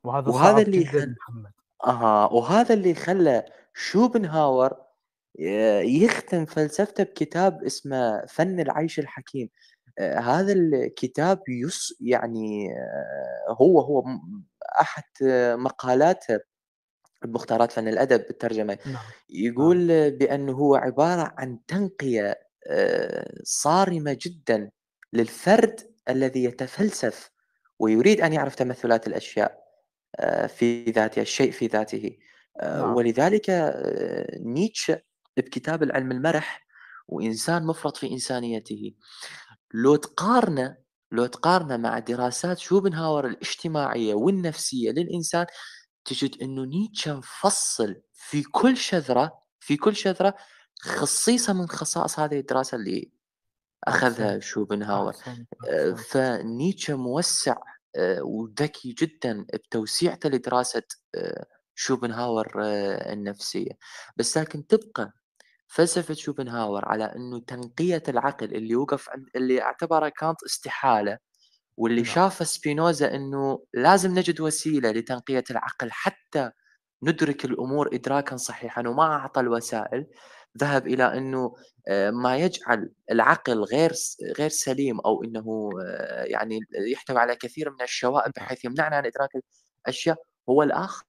وهذا, 0.04 0.30
وهذا 0.30 0.62
اللي 0.62 0.86
خل... 0.86 1.16
محمد. 1.20 1.52
أها 1.86 2.26
وهذا 2.26 2.74
اللي 2.74 2.96
خلى 2.96 3.46
شوبنهاور 3.74 4.78
آه، 5.42 5.82
يختم 5.82 6.46
فلسفته 6.46 7.04
بكتاب 7.04 7.64
اسمه 7.64 8.26
فن 8.26 8.60
العيش 8.60 9.00
الحكيم. 9.00 9.50
آه، 10.00 10.20
هذا 10.20 10.54
الكتاب 10.54 11.42
يس 11.50 11.98
يعني 12.02 12.74
آه، 12.78 13.56
هو 13.62 13.80
هو 13.80 14.04
أحد 14.82 15.04
مقالاته 15.56 16.51
بمختارات 17.26 17.72
فن 17.72 17.88
الأدب 17.88 18.28
بالترجمه 18.28 18.78
نعم. 18.86 19.04
يقول 19.30 19.78
نعم. 19.78 20.10
بأنه 20.10 20.52
هو 20.52 20.76
عبارة 20.76 21.34
عن 21.38 21.60
تنقية 21.68 22.40
صارمة 23.44 24.18
جدا 24.22 24.72
للفرد 25.14 25.80
الذي 26.10 26.44
يتفلسف 26.44 27.30
ويريد 27.80 28.22
أن 28.22 28.34
يعرف 28.34 28.56
تمثلات 28.56 29.08
الأشياء 29.08 29.62
في 30.48 30.84
ذاتها 30.84 31.22
الشيء 31.22 31.52
في 31.52 31.68
ذاته 31.68 32.18
نعم. 32.64 32.96
ولذلك 32.96 33.76
نيتشه 34.40 35.02
بكتاب 35.38 35.84
العلم 35.84 36.12
المرح 36.12 36.68
وإنسان 37.08 37.66
مفرط 37.66 37.98
في 37.98 38.12
إنسانيته 38.12 38.94
لو 39.74 39.96
تقارنه 39.96 40.78
لو 41.12 41.26
تقارنه 41.26 41.78
مع 41.78 42.00
دراسات 42.00 42.58
شوبنهاور 42.60 43.28
الإجتماعية 43.28 44.14
والنفسية 44.14 44.92
للإنسان 44.92 45.46
تجد 46.06 46.42
أنه 46.42 46.66
نيتشه 46.66 47.18
مفصل 47.18 48.02
في 48.14 48.44
كل 48.44 48.78
شذرة 48.78 49.42
في 49.60 49.78
كل 49.78 49.96
شذرة 49.96 50.36
خصيصة 50.82 51.54
من 51.54 51.70
خصائص 51.70 52.20
هذه 52.20 52.40
الدراسة 52.40 52.76
اللي 52.76 53.12
أخذها 53.84 54.40
شوبنهاور 54.40 55.16
آه، 55.70 55.92
فنيتشه 55.92 56.96
موسع 56.96 57.56
آه، 57.96 58.24
وذكي 58.24 58.94
جدا 58.94 59.46
بتوسيعته 59.54 60.30
لدراسة 60.30 60.84
آه، 61.16 61.46
شوبنهاور 61.76 62.52
النفسية. 63.14 63.72
بس 64.18 64.38
لكن 64.38 64.68
تبقى 64.68 65.14
فلسفة 65.68 66.14
شوبنهاور 66.14 66.86
على 66.86 67.04
أنه 67.04 67.40
تنقية 67.40 68.04
العقل 68.08 68.56
اللي 68.56 68.76
وقف 68.76 69.10
اللي 69.36 69.62
اعتبره 69.62 70.10
كانت 70.10 70.44
استحالة 70.44 71.18
واللي 71.82 72.02
نعم. 72.02 72.12
شافه 72.14 72.46
سبينوزا 72.46 73.16
إنه 73.16 73.64
لازم 73.74 74.20
نجد 74.20 74.42
وسيلة 74.42 74.92
لتنقية 74.92 75.44
العقل 75.52 75.92
حتى 75.92 76.52
ندرك 77.04 77.46
الأمور 77.46 77.90
ادراكا 77.94 78.38
صحيحا 78.38 78.88
وما 78.88 79.04
أعطى 79.04 79.42
الوسائل 79.42 80.08
ذهب 80.58 80.88
إلى 80.88 81.18
إنه 81.18 81.56
آه، 81.88 82.12
ما 82.12 82.38
يجعل 82.38 82.92
العقل 83.12 83.64
غير 83.64 83.92
غير 84.40 84.50
سليم 84.50 85.00
أو 85.00 85.24
إنه 85.24 85.70
آه، 85.86 86.24
يعني 86.24 86.60
يحتوي 86.92 87.20
على 87.20 87.36
كثير 87.36 87.70
من 87.70 87.82
الشوائب 87.82 88.32
بحيث 88.36 88.66
يمنعنا 88.66 88.96
عن 88.96 89.06
إدراك 89.06 89.30
الأشياء 89.86 90.18
هو 90.50 90.64
الآخر. 90.64 91.06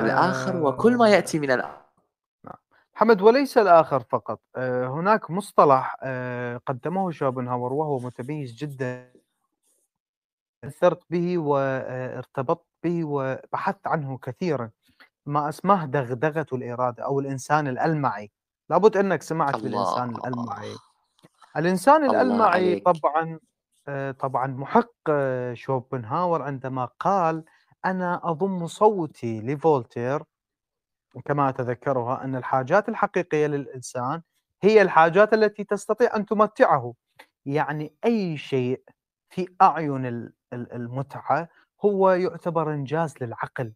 الآخر 0.00 0.56
وكل 0.56 0.96
ما 0.96 1.08
يأتي 1.08 1.38
من 1.38 1.50
الآخر 1.50 1.86
محمد 2.96 3.22
وليس 3.22 3.58
الآخر 3.58 4.00
فقط. 4.00 4.40
آه، 4.56 4.86
هناك 4.86 5.30
مصطلح 5.30 5.96
آه، 6.02 6.56
قدمه 6.56 7.10
شوبنهاور 7.10 7.72
وهو 7.72 7.98
متميز 7.98 8.54
جدا 8.54 9.15
أثرت 10.64 11.02
به 11.10 11.38
وارتبطت 11.38 12.66
به 12.82 13.04
وبحثت 13.04 13.86
عنه 13.86 14.18
كثيرا 14.18 14.70
ما 15.26 15.48
اسمه 15.48 15.84
دغدغة 15.86 16.46
الإرادة 16.52 17.04
أو 17.04 17.20
الإنسان 17.20 17.68
الألمعي 17.68 18.30
لابد 18.70 18.96
أنك 18.96 19.22
سمعت 19.22 19.54
الله. 19.54 19.68
بالإنسان 19.70 20.10
الألمعي 20.16 20.74
الإنسان 21.56 22.10
الألمعي. 22.10 22.80
طبعا 22.80 23.38
آه، 23.88 24.10
طبعا 24.10 24.46
محق 24.46 25.10
شوبنهاور 25.52 26.42
عندما 26.42 26.84
قال 27.00 27.44
أنا 27.84 28.20
أضم 28.24 28.66
صوتي 28.66 29.40
لفولتير 29.40 30.22
كما 31.24 31.48
أتذكرها 31.48 32.24
أن 32.24 32.36
الحاجات 32.36 32.88
الحقيقية 32.88 33.46
للإنسان 33.46 34.22
هي 34.62 34.82
الحاجات 34.82 35.34
التي 35.34 35.64
تستطيع 35.64 36.16
أن 36.16 36.26
تمتعه 36.26 36.94
يعني 37.46 37.94
أي 38.04 38.36
شيء 38.36 38.82
في 39.30 39.48
أعين 39.62 40.30
المتعة 40.54 41.48
هو 41.84 42.10
يعتبر 42.10 42.74
إنجاز 42.74 43.14
للعقل. 43.22 43.72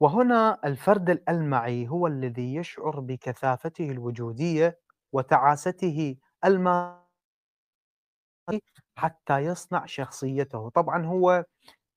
وهنا 0.00 0.60
الفرد 0.64 1.10
الألمعي 1.10 1.88
هو 1.88 2.06
الذي 2.06 2.54
يشعر 2.56 3.00
بكثافته 3.00 3.90
الوجودية 3.90 4.80
وتعاسته 5.12 6.16
المادية 6.44 7.04
حتى 8.98 9.38
يصنع 9.38 9.86
شخصيته. 9.86 10.68
طبعا 10.70 11.06
هو 11.06 11.44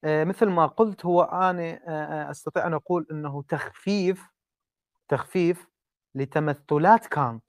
آه، 0.06 0.24
مثل 0.24 0.48
ما 0.48 0.68
قلت 0.68 1.06
هو 1.06 1.22
أنا 1.24 1.64
آه، 1.74 2.28
آه، 2.28 2.32
أستطيع 2.32 2.68
أن 2.68 2.74
أقول 2.74 3.08
أنه 3.12 3.44
تخفيف 3.50 4.28
تخفيف 5.10 5.68
لتمثلات 6.16 7.08
كانت. 7.08 7.44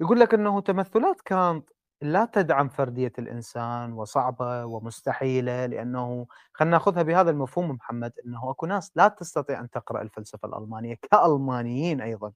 يقول 0.00 0.20
لك 0.20 0.34
إنه 0.34 0.60
تمثلات 0.60 1.20
كانت 1.22 1.70
لا 2.02 2.24
تدعم 2.32 2.68
فردية 2.68 3.12
الإنسان 3.18 3.92
وصعبة 3.92 4.64
ومستحيلة 4.64 5.66
لأنه 5.66 6.26
خلينا 6.52 6.72
ناخذها 6.76 7.02
بهذا 7.02 7.30
المفهوم 7.30 7.70
محمد 7.70 8.12
إنه 8.26 8.50
أكو 8.50 8.66
ناس 8.66 8.92
لا 8.96 9.08
تستطيع 9.08 9.60
أن 9.60 9.70
تقرأ 9.70 10.02
الفلسفة 10.02 10.48
الألمانية 10.48 10.94
كألمانيين 11.10 12.00
أيضا. 12.00 12.32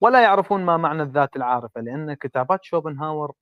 ولا 0.00 0.22
يعرفون 0.22 0.64
ما 0.64 0.76
معنى 0.76 1.02
الذات 1.02 1.36
العارفة 1.36 1.80
لأن 1.80 2.14
كتابات 2.14 2.64
شوبنهاور 2.64 3.32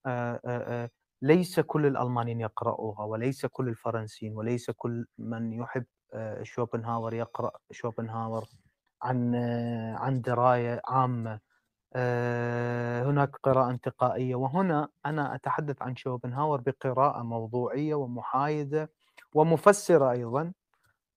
ليس 1.22 1.60
كل 1.60 1.86
الألمانيين 1.86 2.40
يقرأوها 2.40 3.04
وليس 3.04 3.46
كل 3.46 3.68
الفرنسيين 3.68 4.36
وليس 4.36 4.70
كل 4.70 5.06
من 5.18 5.52
يحب 5.52 5.84
شوبنهاور 6.42 7.14
يقرأ 7.14 7.50
شوبنهاور 7.70 8.44
عن 9.02 9.34
عن 9.98 10.20
دراية 10.20 10.80
عامة. 10.88 11.32
آه، 11.32 11.40
هناك 13.08 13.36
قراءة 13.42 13.70
انتقائية. 13.70 14.34
وهنا 14.34 14.88
أنا 15.06 15.34
أتحدث 15.34 15.82
عن 15.82 15.96
شوبنهاور 15.96 16.60
بقراءة 16.60 17.22
موضوعية 17.22 17.94
ومحايدة 17.94 18.92
ومفسرة 19.34 20.10
أيضا. 20.10 20.52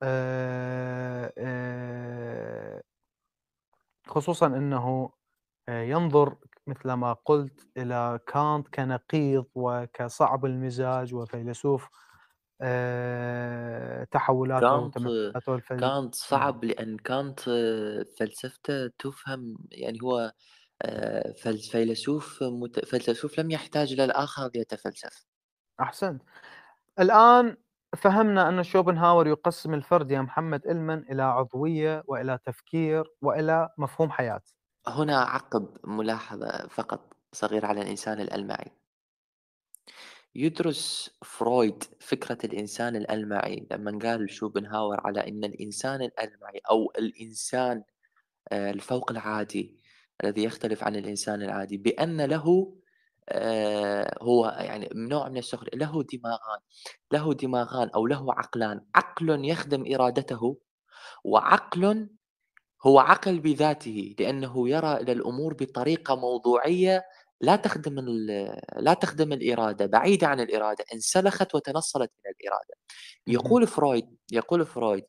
آه، 0.03 1.34
آه، 1.39 2.84
خصوصا 4.07 4.47
أنه 4.47 5.10
ينظر 5.69 6.38
مثل 6.67 6.93
ما 6.93 7.13
قلت 7.13 7.69
إلى 7.77 8.19
كانت 8.27 8.67
كنقيض 8.67 9.45
وكصعب 9.55 10.45
المزاج 10.45 11.15
وفيلسوف 11.15 11.89
آه، 12.62 14.03
تحولاته 14.05 14.91
كانت 14.91 15.34
كانت 15.77 16.15
صعب 16.15 16.65
لأن 16.65 16.97
كانت 16.97 17.39
فلسفته 18.19 18.88
تفهم 18.88 19.57
يعني 19.71 19.99
هو 20.03 20.34
آه، 20.81 21.31
فيلسوف 21.57 22.43
فيلسوف 22.85 23.39
لم 23.39 23.51
يحتاج 23.51 23.93
إلى 23.93 24.05
الآخر 24.05 24.49
ليتفلسف. 24.55 25.25
أحسنت. 25.79 26.21
الآن 26.99 27.57
فهمنا 27.97 28.49
أن 28.49 28.63
شوبنهاور 28.63 29.27
يقسم 29.27 29.73
الفرد 29.73 30.11
يا 30.11 30.21
محمد 30.21 30.67
إلمن 30.67 31.11
إلى 31.11 31.23
عضوية 31.23 32.03
وإلى 32.07 32.39
تفكير 32.45 33.03
وإلى 33.21 33.69
مفهوم 33.77 34.11
حياة. 34.11 34.41
هنا 34.87 35.17
عقب 35.17 35.77
ملاحظة 35.83 36.67
فقط 36.67 37.13
صغيرة 37.33 37.67
على 37.67 37.81
الإنسان 37.81 38.21
الألمعي. 38.21 38.71
يدرس 40.35 41.09
فرويد 41.25 41.83
فكرة 41.99 42.37
الإنسان 42.43 42.95
الألمعي 42.95 43.67
لما 43.71 43.99
قال 44.03 44.29
شوبنهاور 44.29 45.01
على 45.07 45.27
أن 45.27 45.43
الإنسان 45.43 46.01
الألمعي 46.01 46.61
أو 46.69 46.91
الإنسان 46.99 47.83
آه، 48.51 48.71
الفوق 48.71 49.11
العادي 49.11 49.80
الذي 50.23 50.43
يختلف 50.43 50.84
عن 50.84 50.95
الإنسان 50.95 51.41
العادي 51.41 51.77
بأن 51.77 52.21
له 52.21 52.75
آه، 53.29 54.17
هو 54.21 54.45
يعني 54.60 54.89
نوع 54.95 55.29
من 55.29 55.38
السخرية 55.38 55.71
له 55.73 56.03
دماغان 56.13 56.60
له 57.13 57.34
دماغان 57.34 57.89
أو 57.95 58.07
له 58.07 58.34
عقلان. 58.34 58.81
عقل 58.95 59.45
يخدم 59.45 59.93
إرادته 59.93 60.57
وعقل 61.23 62.10
هو 62.86 62.99
عقل 62.99 63.39
بذاته 63.39 64.15
لأنه 64.19 64.69
يرى 64.69 64.93
إلى 64.97 65.12
الأمور 65.12 65.53
بطريقة 65.53 66.15
موضوعية 66.15 67.03
لا 67.41 67.55
تخدم 67.55 67.99
لا 68.77 68.93
تخدم 68.93 69.34
الإرادة 69.34 69.86
بعيدة 69.86 70.27
عن 70.27 70.39
الإرادة 70.39 70.86
انسلخت 70.93 71.55
وتنصلت 71.55 72.12
من 72.25 72.31
الإرادة. 72.31 72.75
يقول 73.27 73.67
فرويد 73.67 74.17
يقول 74.31 74.65
فرويد 74.65 75.03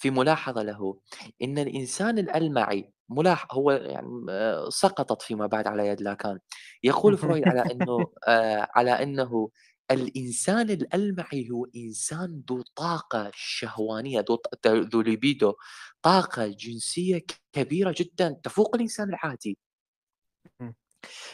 في 0.00 0.10
ملاحظة 0.10 0.62
له 0.62 0.98
إن 1.42 1.58
الإنسان 1.58 2.18
الألمعي 2.18 2.92
ملاح 3.08 3.46
هو 3.52 3.70
يعني 3.72 4.26
آه، 4.30 4.68
سقطت 4.68 5.22
فيما 5.22 5.46
بعد 5.46 5.66
على 5.66 5.86
يد 5.88 6.00
لاكان. 6.02 6.38
يقول 6.84 7.18
فرويد 7.18 7.48
على 7.48 7.60
أنه 7.60 8.06
آه، 8.28 8.68
على 8.74 8.90
أنه 9.02 9.50
الإنسان 9.90 10.70
الألمعي 10.70 11.50
هو 11.50 11.66
إنسان 11.76 12.42
ذو 12.50 12.62
طاقة 12.76 13.30
شهوانية 13.34 14.24
ذو 14.30 14.38
ذو 14.66 15.00
ليبيدو 15.00 15.54
طاقة 16.02 16.46
جنسية 16.46 17.22
كبيرة 17.52 17.94
جدا 17.98 18.40
تفوق 18.44 18.74
الإنسان 18.76 19.08
العادي. 19.08 19.58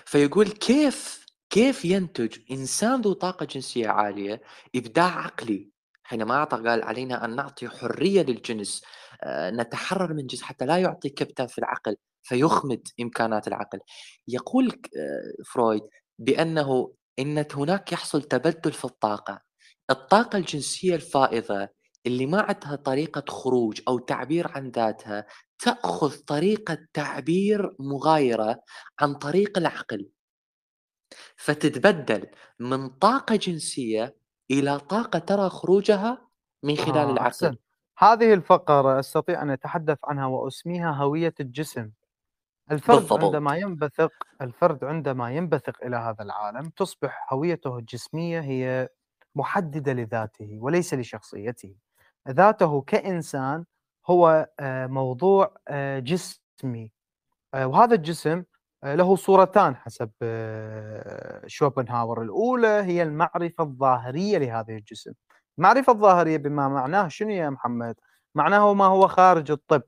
فيقول 0.07 0.49
كيف 0.49 1.27
كيف 1.51 1.85
ينتج 1.85 2.39
إنسان 2.51 3.01
ذو 3.01 3.13
طاقة 3.13 3.47
جنسية 3.47 3.89
عالية 3.89 4.43
إبداع 4.77 5.19
عقلي 5.19 5.71
حينما 6.07 6.35
أعطى 6.35 6.57
قال 6.57 6.83
علينا 6.83 7.25
أن 7.25 7.37
نعطي 7.37 7.69
حرية 7.69 8.23
للجنس 8.23 8.83
آه، 9.23 9.51
نتحرر 9.51 10.15
من 10.15 10.27
جنس 10.27 10.43
حتى 10.43 10.67
لا 10.67 10.77
يعطي 10.79 11.09
كبتة 11.09 11.47
في 11.47 11.59
العقل 11.59 11.97
فيخمد 12.23 12.89
إمكانات 13.01 13.49
العقل. 13.49 13.79
يقول 14.29 14.67
آه، 14.69 15.43
فرويد 15.45 15.83
بأنه 16.19 16.95
إن 17.19 17.45
هناك 17.55 17.93
يحصل 17.93 18.23
تبدل 18.23 18.73
في 18.73 18.85
الطاقة. 18.85 19.41
الطاقة 19.91 20.39
الجنسية 20.39 20.95
الفائضة 20.95 21.69
اللي 22.07 22.27
ما 22.27 22.41
عندها 22.43 22.77
طريقة 22.77 23.25
خروج 23.29 23.81
أو 23.89 23.99
تعبير 23.99 24.49
عن 24.49 24.71
ذاتها 24.71 25.27
تأخذ 25.59 26.17
طريقة 26.17 26.79
تعبير 26.93 27.77
مغايرة 27.81 28.61
عن 29.01 29.15
طريق 29.15 29.59
العقل. 29.59 30.09
فتتبدل 31.37 32.27
من 32.61 32.89
طاقة 32.89 33.37
جنسية 33.37 34.17
إلى 34.51 34.79
طاقة 34.79 35.19
ترى 35.19 35.49
خروجها 35.49 36.19
من 36.63 36.77
خلال 36.77 36.97
آه 36.97 37.05
العقل. 37.13 37.27
أحسن. 37.27 37.57
هذه 37.99 38.35
الفقرة 38.35 38.99
أستطيع 39.01 39.43
أن 39.43 39.51
أتحدث 39.51 39.99
عنها 40.05 40.27
وأسميها 40.27 40.93
هوية 40.93 41.35
الجسم. 41.41 41.91
الفرد 42.71 42.97
بالضبط. 42.97 43.25
عندما 43.25 43.57
ينبثق 43.57 44.13
الفرد 44.43 44.85
عندما 44.85 45.31
ينبثق 45.33 45.85
إلى 45.85 45.97
هذا 45.97 46.23
العالم 46.23 46.69
تصبح 46.69 47.33
هويته 47.33 47.79
الجسمية 47.79 48.41
هي 48.41 48.89
محددة 49.35 49.93
لذاته 49.93 50.59
وليس 50.61 50.95
لشخصيته. 50.95 51.75
ذاته 52.29 52.81
كإنسان 52.81 53.65
هو 54.07 54.49
آه، 54.61 54.87
موضوع 54.87 55.57
آه، 55.69 55.99
جسمي. 55.99 56.93
آه، 57.55 57.67
وهذا 57.67 57.95
الجسم 57.95 58.45
له 58.95 59.17
صورتان 59.17 59.77
حسب 59.77 60.11
شوبنهاور. 61.47 62.23
الأولى 62.23 62.69
هي 62.69 63.03
المعرفة 63.03 63.65
الظاهرية 63.65 64.39
لهذا 64.39 64.75
الجسم. 64.75 65.13
المعرفة 65.59 65.93
الظاهرية 65.93 66.37
بما 66.37 66.69
معناه 66.69 67.09
شنو 67.09 67.31
يا 67.31 67.51
محمد؟ 67.51 67.95
معناه 68.35 68.75
ما 68.75 68.85
هو 68.85 69.09
خارج 69.09 69.51
الطب. 69.51 69.83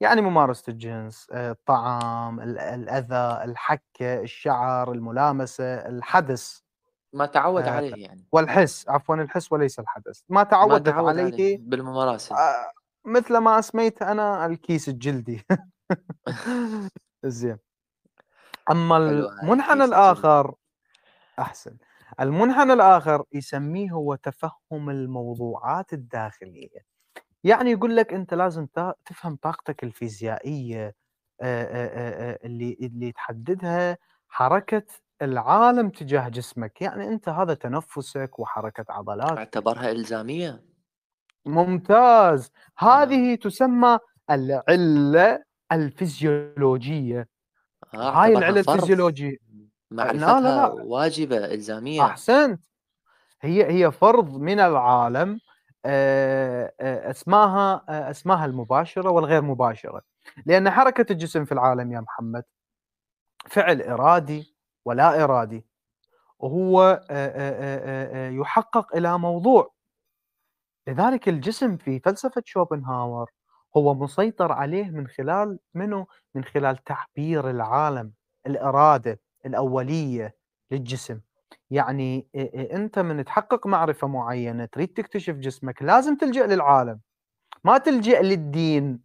يعني 0.00 0.20
ممارسة 0.20 0.64
الجنس 0.68 1.26
الطعام 1.32 2.40
الأذى 2.40 3.44
الحكة 3.44 4.20
الشعر 4.20 4.92
الملامسة 4.92 5.64
الحدث. 5.64 6.58
ما 7.12 7.26
تعود 7.26 7.62
عليه 7.68 7.94
يعني. 7.96 8.26
والحس. 8.32 8.88
عفوا 8.88 9.14
الحس 9.16 9.52
وليس 9.52 9.78
الحدث. 9.78 10.20
ما 10.28 10.42
تعودت 10.42 10.88
ما 10.88 10.94
تعود 10.94 11.08
عليه, 11.18 11.22
عليه 11.32 11.58
بالممارسة. 11.60 12.36
آه 12.36 12.72
مثل 13.04 13.36
ما 13.38 13.58
أسميت 13.58 14.02
أنا 14.02 14.46
الكيس 14.46 14.88
الجلدي. 14.88 15.46
زين. 17.24 17.58
أما 18.70 18.96
المنحنى 18.96 19.84
الآخر 19.84 20.54
أحسن. 21.38 21.76
المنحنى 22.20 22.72
الآخر 22.72 23.24
يسميه 23.32 23.90
هو 23.90 24.14
تفهم 24.14 24.90
الموضوعات 24.90 25.92
الداخلية. 25.92 26.84
يعني 27.44 27.70
يقول 27.70 27.96
لك 27.96 28.14
أنت 28.14 28.34
لازم 28.34 28.66
تفهم 29.04 29.36
طاقتك 29.42 29.84
الفيزيائية 29.84 30.94
اللي 31.42 32.76
اللي 32.80 33.12
تحددها 33.12 33.98
حركة 34.28 34.82
العالم 35.22 35.90
تجاه 35.90 36.28
جسمك. 36.28 36.82
يعني 36.82 37.08
أنت 37.08 37.28
هذا 37.28 37.54
تنفسك 37.54 38.38
وحركة 38.38 38.84
عضلات 38.88 39.38
اعتبرها 39.38 39.90
إلزامية. 39.90 40.64
ممتاز. 41.46 42.50
هذه 42.78 43.34
تسمى 43.34 43.98
العلة 44.30 45.44
الفيزيولوجية. 45.72 47.28
آه 47.94 48.10
هاي 48.10 48.32
العله 48.38 48.60
الفيزيولوجيه 48.60 49.36
معرفتها 49.90 50.40
لا 50.40 50.40
لا 50.40 50.74
لا. 50.74 50.82
واجبة 50.82 51.36
إلزامية. 51.36 52.02
أحسنت. 52.02 52.64
هي 53.40 53.70
هي 53.72 53.92
فرض 53.92 54.36
من 54.36 54.60
العالم 54.60 55.40
اسماها 56.80 57.84
اسماها 58.10 58.44
المباشرة 58.44 59.10
والغير 59.10 59.42
مباشرة. 59.42 60.02
لأن 60.46 60.70
حركة 60.70 61.12
الجسم 61.12 61.44
في 61.44 61.52
العالم 61.52 61.92
يا 61.92 62.00
محمد 62.00 62.42
فعل 63.46 63.82
إرادي 63.82 64.56
ولا 64.84 65.24
إرادي. 65.24 65.66
وهو 66.38 67.02
يحقق 68.40 68.96
إلى 68.96 69.18
موضوع. 69.18 69.74
لذلك 70.86 71.28
الجسم 71.28 71.76
في 71.76 72.00
فلسفة 72.00 72.42
شوبنهاور 72.44 73.30
هو 73.76 73.94
مسيطر 73.94 74.52
عليه 74.52 74.90
من 74.90 75.08
خلال 75.08 75.58
منه 75.74 76.06
من 76.34 76.44
خلال 76.44 76.84
تعبير 76.84 77.50
العالم 77.50 78.12
الإرادة 78.46 79.20
الأولية 79.46 80.36
للجسم. 80.70 81.20
يعني 81.70 82.28
أنت 82.72 82.98
من 82.98 83.24
تحقق 83.24 83.66
معرفة 83.66 84.06
معينة 84.06 84.64
تريد 84.64 84.88
تكتشف 84.88 85.34
جسمك 85.34 85.82
لازم 85.82 86.16
تلجأ 86.16 86.46
للعالم. 86.46 87.00
ما 87.64 87.78
تلجأ 87.78 88.22
للدين 88.22 89.00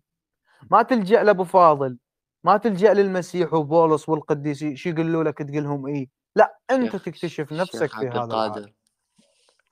ما 0.71 0.81
تلجأ 0.81 1.23
لأبو 1.23 1.43
فاضل 1.43 1.97
ما 2.43 2.57
تلجأ 2.57 2.93
للمسيح 2.93 3.53
وبولس 3.53 4.09
والقديس 4.09 4.65
شو 4.73 4.89
يقولوا 4.89 5.23
لك 5.23 5.37
تقول 5.37 5.63
لهم 5.63 5.87
إيه 5.87 6.09
لا 6.35 6.59
أنت 6.71 6.95
تكتشف 6.95 7.53
نفسك 7.53 7.91
في 7.91 8.07
هذا 8.07 8.23
العالم. 8.23 8.73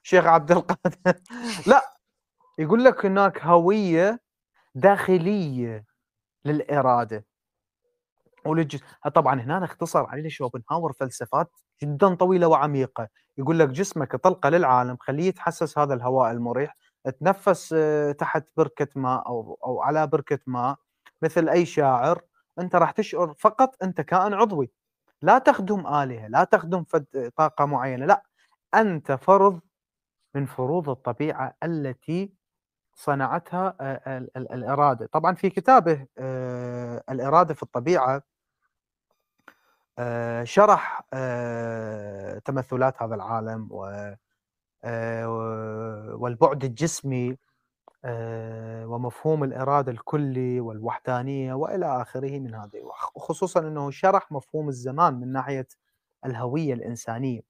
شيخ 0.04 0.26
عبد 0.26 0.52
القادر. 0.52 1.22
لا 1.68 1.82
يقول 2.60 2.84
لك 2.84 3.06
هناك 3.06 3.44
هوية 3.44 4.22
داخلية 4.76 5.86
للإرادة. 6.46 7.26
وللجسم 8.46 8.86
طبعا 9.16 9.42
هنا 9.42 9.66
اختصر 9.66 10.06
عليه 10.06 10.30
شوبنهاور 10.30 10.94
فلسفات 10.94 11.52
جدا 11.84 12.16
طويلة 12.16 12.48
وعميقة. 12.48 13.08
يقول 13.38 13.60
لك 13.60 13.70
جسمك 13.70 14.16
طلقة 14.16 14.50
للعالم 14.50 14.98
خليه 15.00 15.24
يتحسس 15.28 15.78
هذا 15.78 15.94
الهواء 15.94 16.32
المريح 16.32 16.78
تنفس 17.20 17.74
آه، 17.78 18.12
تحت 18.12 18.46
بركة 18.58 18.88
ماء 18.96 19.28
أو 19.28 19.58
أو 19.66 19.82
على 19.82 20.08
بركة 20.08 20.40
ماء 20.48 20.76
مثل 21.22 21.50
أي 21.50 21.66
شاعر 21.66 22.22
أنت 22.60 22.76
راح 22.76 22.92
تشعر 22.92 23.34
فقط 23.40 23.76
أنت 23.84 24.02
كائن 24.02 24.34
عضوي. 24.34 24.72
لا 25.22 25.38
تخدم 25.38 25.88
آلهة 25.88 26.28
لا 26.28 26.44
تخدم 26.44 26.84
طاقة 27.38 27.66
معينة 27.66 28.06
لا 28.06 28.24
أنت 28.76 29.12
فرض 29.12 29.60
من 30.36 30.46
فروض 30.46 30.90
الطبيعة 30.90 31.56
التي 31.64 32.34
صنعتها 33.02 33.76
آه، 33.82 34.18
الإرادة. 34.38 35.06
طبعا 35.06 35.36
في 35.36 35.50
كتابه 35.50 36.06
آه، 36.18 37.04
الإرادة 37.10 37.54
في 37.54 37.64
الطبيعة 37.64 38.24
آه، 40.00 40.44
شرح 40.44 41.02
تمثلات 42.46 43.02
هذا 43.04 43.16
العالم 43.16 43.70
والبعد 46.22 46.64
الجسمي 46.64 47.38
ومفهوم 48.86 49.44
الإرادة 49.44 49.92
الكلي 49.92 50.60
والوحدانية 50.60 51.54
وإلى 51.54 52.02
آخره 52.02 52.40
من 52.40 52.56
هذه. 52.56 52.82
وخصوصا 53.16 53.60
أنه 53.60 53.92
شرح 53.92 54.32
مفهوم 54.32 54.70
الزمان 54.70 55.14
من 55.14 55.32
ناحية 55.32 55.68
الهوية 56.26 56.74
الإنسانية. 56.74 57.42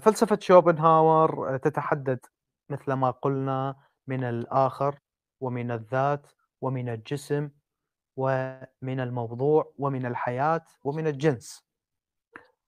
فلسفة 0.00 0.38
شوبنهاور 0.42 1.56
تتحدد 1.56 2.20
مثل 2.70 2.92
ما 2.92 3.10
قلنا 3.10 3.76
من 4.06 4.24
الآخر 4.24 4.98
ومن 5.40 5.70
الذات 5.70 6.26
ومن 6.60 6.88
الجسم 6.88 7.50
ومن 8.16 9.00
الموضوع 9.00 9.72
ومن 9.78 10.06
الحياة 10.06 10.64
ومن 10.84 11.06
الجنس. 11.06 11.64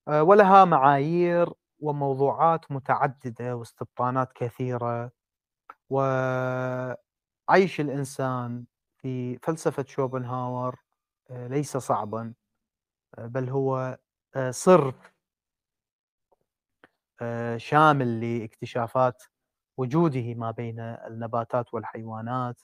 آه، 0.09 0.23
ولها 0.23 0.65
معايير 0.65 1.53
وموضوعات 1.81 2.73
متعددة 2.73 3.57
واستبطانات 3.57 4.33
كثيرة. 4.33 5.13
وعيش 5.91 7.81
الإنسان 7.81 8.65
في 8.99 9.39
فلسفة 9.39 9.85
شوبنهاور 9.89 10.77
آه، 11.31 11.47
ليس 11.49 11.77
صعبا 11.77 12.35
آه، 13.19 13.27
بل 13.27 13.49
هو 13.51 13.99
صرف 14.51 15.13
شامل 17.57 18.21
لاكتشافات 18.41 19.23
وجوده 19.77 20.35
ما 20.35 20.51
بين 20.51 20.81
النباتات 20.81 21.75
والحيوانات. 21.75 22.61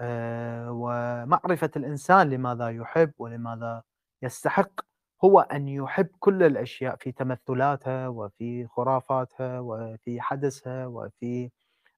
آه، 0.00 0.70
ومعرفة 0.72 1.70
الإنسان 1.76 2.30
لماذا 2.30 2.68
يحب 2.68 3.12
ولماذا 3.18 3.82
يستحق. 4.22 4.80
هو 5.24 5.40
أن 5.40 5.68
يحب 5.68 6.08
كل 6.18 6.42
الأشياء 6.42 6.96
في 6.96 7.12
تمثلاتها 7.12 8.08
وفي 8.08 8.66
خرافاتها 8.66 9.60
وفي 9.60 10.20
حدثها 10.20 10.86
وفي 10.86 11.50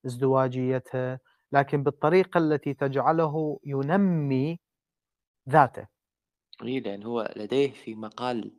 ازدواجيتها 0.06 1.20
لكن 1.52 1.82
بالطريقة 1.82 2.38
التي 2.38 2.74
تجعله 2.74 3.60
ينمي 3.64 4.58
ذاته. 5.48 5.86
إيه 6.62 6.80
لأن 6.80 7.02
هو 7.02 7.32
لديه 7.36 7.72
في 7.72 7.94
مقال 7.94 8.52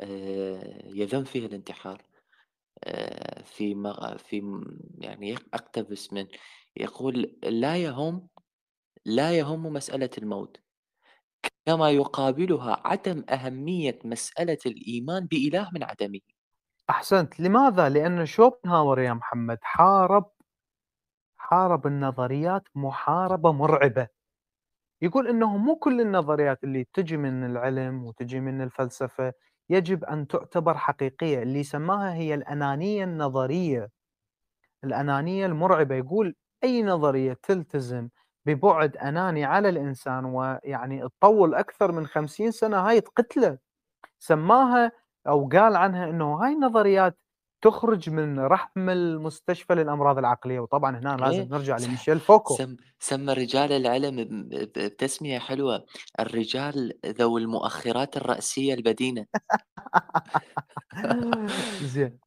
آه، 0.00 0.82
يذم 0.84 1.24
فيه 1.24 1.46
الانتحار. 1.46 2.02
في 3.46 3.74
في 4.18 4.64
يعني 4.98 5.34
أقتبس 5.54 6.12
من 6.12 6.26
يقول 6.76 7.38
لا 7.42 7.76
يهم 7.76 8.28
لا 9.04 9.38
يهم 9.38 9.62
مسألة 9.66 10.10
الموت 10.18 10.56
كما 11.66 11.90
يقابلها 11.90 12.82
عدم 12.84 13.24
أهمية 13.30 13.98
مسألة 14.04 14.58
الإيمان 14.66 15.26
بإله 15.26 15.70
من 15.74 15.82
عدمه. 15.82 16.20
أحسنت. 16.90 17.40
لماذا؟ 17.40 17.88
لأن 17.88 18.26
شوبنهاور 18.26 19.00
يا 19.00 19.12
محمد 19.12 19.58
حارب 19.62 20.30
حارب 21.36 21.86
النظريات 21.86 22.62
محاربة 22.74 23.52
مرعبة. 23.52 24.08
يقول 25.02 25.28
إنه 25.28 25.56
مو 25.56 25.76
كل 25.76 26.00
النظريات 26.00 26.64
اللي 26.64 26.84
تجي 26.92 27.16
من 27.16 27.44
العلم 27.46 28.04
وتجي 28.04 28.40
من 28.40 28.62
الفلسفة 28.62 29.32
يجب 29.70 30.04
أن 30.04 30.26
تعتبر 30.28 30.76
حقيقية 30.78 31.42
اللي 31.42 31.62
سماها 31.62 32.14
هي 32.14 32.34
الأنانية 32.34 33.04
النظرية. 33.04 33.90
الأنانية 34.84 35.46
المرعبة 35.46 35.94
يقول 35.94 36.34
أي 36.64 36.82
نظرية 36.82 37.38
تلتزم 37.42 38.08
ببعد 38.46 38.96
أناني 38.96 39.44
على 39.44 39.68
الإنسان 39.68 40.24
ويعني 40.24 41.02
تطول 41.08 41.54
أكثر 41.54 41.92
من 41.92 42.06
خمسين 42.06 42.50
سنة 42.50 42.78
هاي 42.88 43.00
تقتله. 43.00 43.58
سماها 44.18 44.92
أو 45.28 45.48
قال 45.48 45.76
عنها 45.76 46.10
إنه 46.10 46.34
هاي 46.44 46.52
النظريات 46.52 47.18
تخرج 47.66 48.10
من 48.10 48.38
رحم 48.38 48.90
المستشفى 48.90 49.74
للأمراض 49.74 50.18
العقلية 50.18 50.60
وطبعا 50.60 50.98
هنا 50.98 51.16
لازم 51.16 51.40
إيه 51.40 51.48
نرجع 51.48 51.76
لميشيل 51.76 52.20
فوكو. 52.20 52.56
سم 52.56 52.76
سمى 52.98 53.32
رجال 53.32 53.72
العلم 53.72 54.16
ب- 54.24 54.54
ب- 54.54 54.72
بتسمية 54.78 55.38
حلوة 55.38 55.86
الرجال 56.20 56.92
ذوي 57.06 57.40
المؤخرات 57.40 58.16
الرأسية 58.16 58.74
البدينة. 58.74 59.26
زين. 61.94 62.18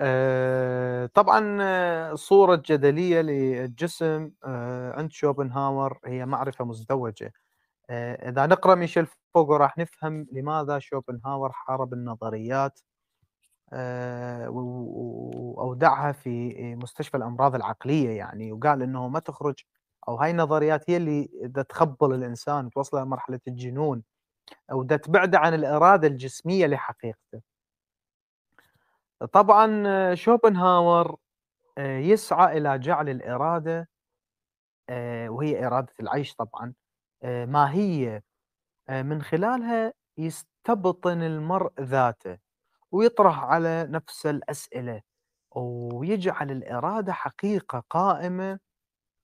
آه، 0.00 1.06
طبعا 1.06 2.14
صورة 2.14 2.62
جدلية 2.66 3.20
للجسم 3.20 4.30
آه، 4.44 4.92
عند 4.92 5.12
شوبنهاور 5.12 5.98
هي 6.04 6.26
معرفة 6.26 6.64
مزدوجة. 6.64 7.32
آه، 7.90 8.28
إذا 8.30 8.46
نقرأ 8.46 8.74
ميشيل 8.74 9.06
فوغو 9.34 9.56
راح 9.56 9.78
نفهم 9.78 10.26
لماذا 10.32 10.78
شوبنهاور 10.78 11.52
حارب 11.52 11.92
النظريات. 11.92 12.80
آه، 13.72 14.50
و- 14.50 15.54
وأودعها 15.56 16.12
في 16.12 16.54
مستشفى 16.74 17.16
الأمراض 17.16 17.54
العقلية 17.54 18.10
يعني 18.18 18.52
وقال 18.52 18.82
إنه 18.82 19.08
ما 19.08 19.18
تخرج. 19.20 19.54
أو 20.08 20.16
هاي 20.16 20.30
النظريات 20.30 20.90
هي 20.90 20.96
اللي 20.96 21.28
دا 21.42 21.62
تخبل 21.62 22.14
الإنسان 22.14 22.66
وتوصله 22.66 23.02
لمرحلة 23.02 23.40
الجنون 23.48 24.02
أو 24.72 24.82
دا 24.82 24.96
تبعده 24.96 25.38
عن 25.38 25.54
الإرادة 25.54 26.08
الجسمية 26.08 26.66
لحقيقته. 26.66 27.40
طبعا 29.32 29.82
آه، 29.86 30.14
شوبنهاور 30.14 31.16
آه، 31.78 31.98
يسعى 31.98 32.58
إلى 32.58 32.78
جعل 32.78 33.08
الإرادة 33.08 33.88
آه، 34.88 35.28
وهي 35.28 35.66
إرادة 35.66 35.92
العيش 36.00 36.34
طبعا 36.34 36.74
ماهية 37.24 38.22
آه، 38.88 39.02
من 39.02 39.22
خلالها 39.22 39.92
يستبطن 40.18 41.22
المرء 41.22 41.72
ذاته. 41.80 42.38
ويطرح 42.92 43.38
على 43.44 43.86
نفسه 43.90 44.30
الأسئلة 44.30 45.02
ويجعل 45.56 46.50
الإرادة 46.50 47.12
حقيقة 47.12 47.84
قائمة 47.90 48.58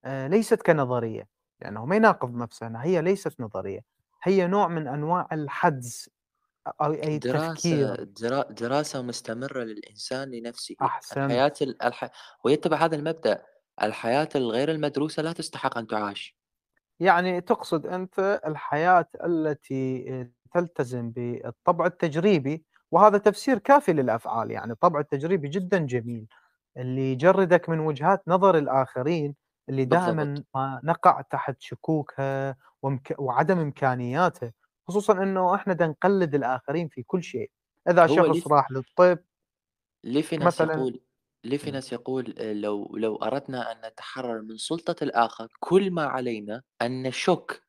آه، 0.04 0.26
ليست 0.28 0.62
كنظرية 0.62 1.28
لأنه 1.60 1.86
ما 1.86 1.96
يناقض 1.96 2.34
نفسه 2.36 2.66
هي 2.82 3.02
ليست 3.02 3.40
نظرية 3.40 3.80
هي 4.22 4.46
نوع 4.46 4.68
من 4.68 4.88
أنواع 4.88 5.28
الحدس 5.32 6.10
أو 6.66 6.92
أي 6.92 7.18
دراسة 7.18 7.50
التفكير. 7.50 8.04
درا 8.04 8.52
دراسة 8.52 9.02
مستمرة 9.02 9.62
للإنسان 9.62 10.30
لنفسه. 10.30 10.74
أحسنت. 10.82 11.18
الحياة 11.18 11.52
ال- 11.62 11.82
الح... 11.82 12.10
ويتبع 12.44 12.76
هذا 12.76 12.96
المبدأ 12.96 13.42
الحياة 13.82 14.28
الغير 14.34 14.70
المدروسة 14.70 15.22
لا 15.22 15.32
تستحق 15.32 15.78
أن 15.78 15.86
تعاش. 15.86 16.36
يعني 17.00 17.40
تقصد 17.40 17.86
أنت 17.86 18.40
الحياة 18.46 19.08
التي 19.24 20.04
تلتزم 20.54 21.10
بالطبع 21.10 21.86
التجريبي 21.86 22.64
وهذا 22.92 23.18
تفسير 23.18 23.58
كافي 23.58 23.92
للأفعال 23.92 24.50
يعني 24.50 24.72
الطبع 24.72 25.00
التجريبي 25.00 25.48
جدا 25.48 25.78
جميل. 25.78 26.26
اللي 26.76 27.12
يجردك 27.12 27.68
من 27.68 27.80
وجهات 27.80 28.22
نظر 28.28 28.58
الآخرين 28.58 29.34
اللي 29.68 29.84
دائما 29.84 30.34
ما 30.54 30.80
نقع 30.84 31.20
تحت 31.20 31.56
شكوكها 31.60 32.56
ومك... 32.82 33.14
وعدم 33.18 33.58
إمكانياتها 33.58 34.52
خصوصا 34.88 35.22
أنه 35.22 35.54
إحنا 35.54 35.72
دا 35.72 35.86
نقلد 35.86 36.34
الآخرين 36.34 36.88
في 36.88 37.02
كل 37.02 37.22
شيء. 37.22 37.50
ليه 37.88 38.06
شخص 38.06 38.48
راح 38.48 38.70
للطب 38.70 39.18
ليه 40.04 40.22
في 40.22 40.36
ناس 40.36 40.46
مثلا 40.46 40.74
يقول 40.74 41.00
ليه 41.44 41.58
في. 41.58 41.70
ناس 41.70 41.92
يقول 41.92 42.34
آه، 42.38 42.52
لو 42.52 42.96
لو 42.96 43.16
أردنا 43.16 43.72
أن 43.72 43.88
نتحرر 43.88 44.42
من 44.42 44.56
سلطة 44.56 45.04
الآخر 45.04 45.48
كل 45.60 45.90
ما 45.90 46.04
علينا 46.04 46.62
أن 46.82 47.02
نشك 47.02 47.62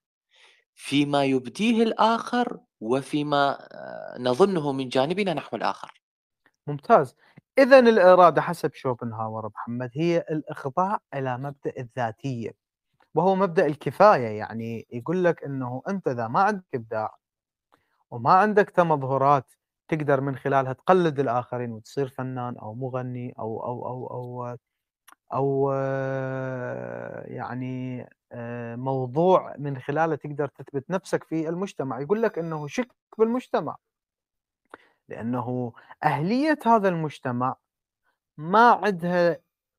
فيما 0.76 1.26
يبديه 1.26 1.84
الآخر 1.84 2.59
وفيما 2.84 3.57
آه، 3.73 4.17
نظنه 4.19 4.71
من 4.71 4.89
جانبنا 4.89 5.34
نحو 5.34 5.57
الآخر. 5.57 6.01
ممتاز. 6.67 7.15
إذا 7.59 7.79
الإرادة 7.79 8.41
حسب 8.41 8.73
شوبنهاور 8.73 9.49
محمد 9.55 9.91
هي 9.95 10.17
الإخضاع 10.31 10.99
إلى 11.13 11.38
مبدأ 11.38 11.73
الذاتية 11.79 12.51
وهو 13.15 13.36
مبدأ 13.36 13.65
الكفاية. 13.65 14.27
يعني 14.39 14.88
يقول 14.91 15.23
لك 15.23 15.43
أنه 15.43 15.81
أنت 15.89 16.07
إذا 16.07 16.27
ما 16.27 16.41
عندك 16.43 16.65
إبداع 16.75 17.17
وما 18.11 18.34
عندك 18.34 18.69
تمظهرات 18.69 19.53
تقدر 19.88 20.21
من 20.21 20.36
خلالها 20.36 20.73
تقلد 20.73 21.19
الآخرين 21.19 21.71
وتصير 21.71 22.07
فنان 22.07 22.57
أو 22.57 22.75
مغني 22.75 23.34
أو 23.39 23.65
أو 23.65 23.88
أو 23.88 24.07
أو 24.07 24.57
أو 25.34 25.71
آه، 25.73 27.23
يعني 27.27 28.05
آه، 28.31 28.75
موضوع 28.75 29.55
من 29.57 29.77
خلاله 29.79 30.15
تقدر 30.15 30.47
تثبت 30.47 30.89
نفسك 30.89 31.23
في 31.23 31.49
المجتمع. 31.49 31.99
يقول 32.01 32.21
لك 32.21 32.39
أنه 32.39 32.67
شك 32.67 32.91
بالمجتمع 33.17 33.77
لأنه 35.09 35.73
أهلية 36.03 36.59
هذا 36.65 36.89
المجتمع 36.89 37.55
ما 38.38 38.71
عندها 38.71 39.38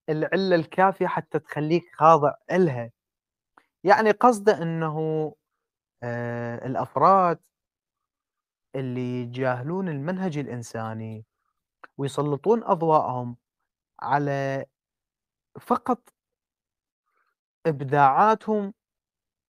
العلة 0.08 0.56
الكافية 0.56 1.06
حتى 1.06 1.38
تخليك 1.38 1.84
خاضع 1.94 2.34
إلها 2.52 2.90
يعني 3.84 4.10
قصده 4.10 4.62
أنه 4.62 5.34
آه، 6.02 6.66
الأفراد 6.66 7.38
اللي 8.74 9.22
يجاهلون 9.22 9.88
المنهج 9.88 10.38
الإنساني 10.38 11.24
ويسلطون 11.98 12.64
أضواءهم 12.64 13.36
على 14.00 14.66
فقط 15.60 16.08
إبداعاتهم 17.66 18.74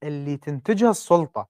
اللي 0.03 0.37
تنتجها 0.37 0.89
السلطة 0.91 1.47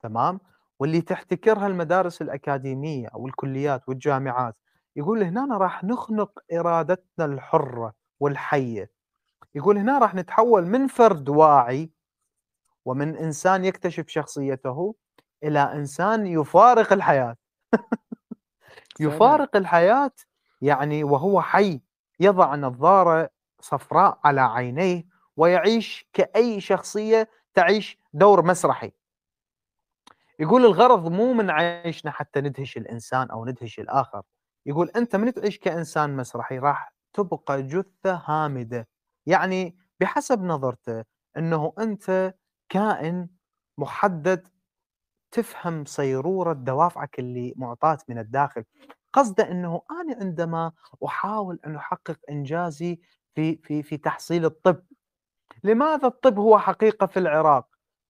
تمام؟ 0.00 0.40
واللي 0.78 1.00
تحتكرها 1.00 1.66
المدارس 1.66 2.22
الأكاديمية 2.22 3.08
أو 3.08 3.26
الكليات 3.26 3.88
والجامعات. 3.88 4.56
يقول 4.96 5.22
هنا 5.22 5.58
راح 5.58 5.84
نخنق 5.84 6.38
إرادتنا 6.52 7.24
الحرة 7.24 7.94
والحية. 8.20 8.90
يقول 9.54 9.78
هنا 9.78 9.98
راح 9.98 10.14
نتحول 10.14 10.66
من 10.66 10.86
فرد 10.86 11.28
واعي 11.28 11.90
ومن 12.84 13.16
إنسان 13.16 13.64
يكتشف 13.64 14.08
شخصيته 14.08 14.94
إلى 15.44 15.60
إنسان 15.60 16.26
يفارق 16.26 16.92
الحياة. 16.92 17.36
فعلا 18.98 19.14
يفارق 19.14 19.56
الحياة 19.56 20.12
يعني 20.62 21.04
وهو 21.04 21.42
حي 21.42 21.80
يضع 22.20 22.54
نظارة 22.56 23.30
صفراء 23.60 24.20
على 24.24 24.40
عينيه 24.40 25.04
ويعيش 25.36 26.08
كأي 26.12 26.60
شخصية 26.60 27.28
تعيش 27.54 27.98
دور 28.12 28.44
مسرحي. 28.44 28.92
يقول 30.38 30.64
الغرض 30.64 31.08
مو 31.12 31.32
من 31.32 31.50
عيشنا 31.50 32.10
حتى 32.10 32.40
ندهش 32.40 32.76
الإنسان 32.76 33.30
أو 33.30 33.44
ندهش 33.44 33.80
الآخر. 33.80 34.22
يقول 34.66 34.88
أنت 34.96 35.16
من 35.16 35.32
تعيش 35.32 35.58
كإنسان 35.58 36.16
مسرحي 36.16 36.58
راح 36.58 36.92
تبقى 37.12 37.62
جثة 37.62 38.22
هامدة. 38.24 38.88
يعني 39.26 39.76
بحسب 40.00 40.42
نظرته 40.42 41.04
أنه 41.36 41.72
أنت 41.78 42.34
كائن 42.68 43.28
محدد 43.78 44.48
تفهم 45.30 45.84
صيرورة 45.84 46.52
دوافعك 46.52 47.18
اللي 47.18 47.54
معطاة 47.56 47.98
من 48.08 48.18
الداخل. 48.18 48.64
قصده 49.12 49.50
أنه 49.50 49.82
أنا 49.90 50.16
عندما 50.20 50.72
أحاول 51.04 51.60
أن 51.66 51.76
أحقق 51.76 52.18
إنجازي 52.30 53.00
في, 53.34 53.56
في, 53.56 53.82
في 53.82 53.96
تحصيل 53.96 54.44
الطب. 54.44 54.82
لماذا 55.64 56.06
الطب 56.06 56.38
هو 56.38 56.58
حقيقة 56.58 57.06
في 57.06 57.18
العراق؟ 57.18 57.66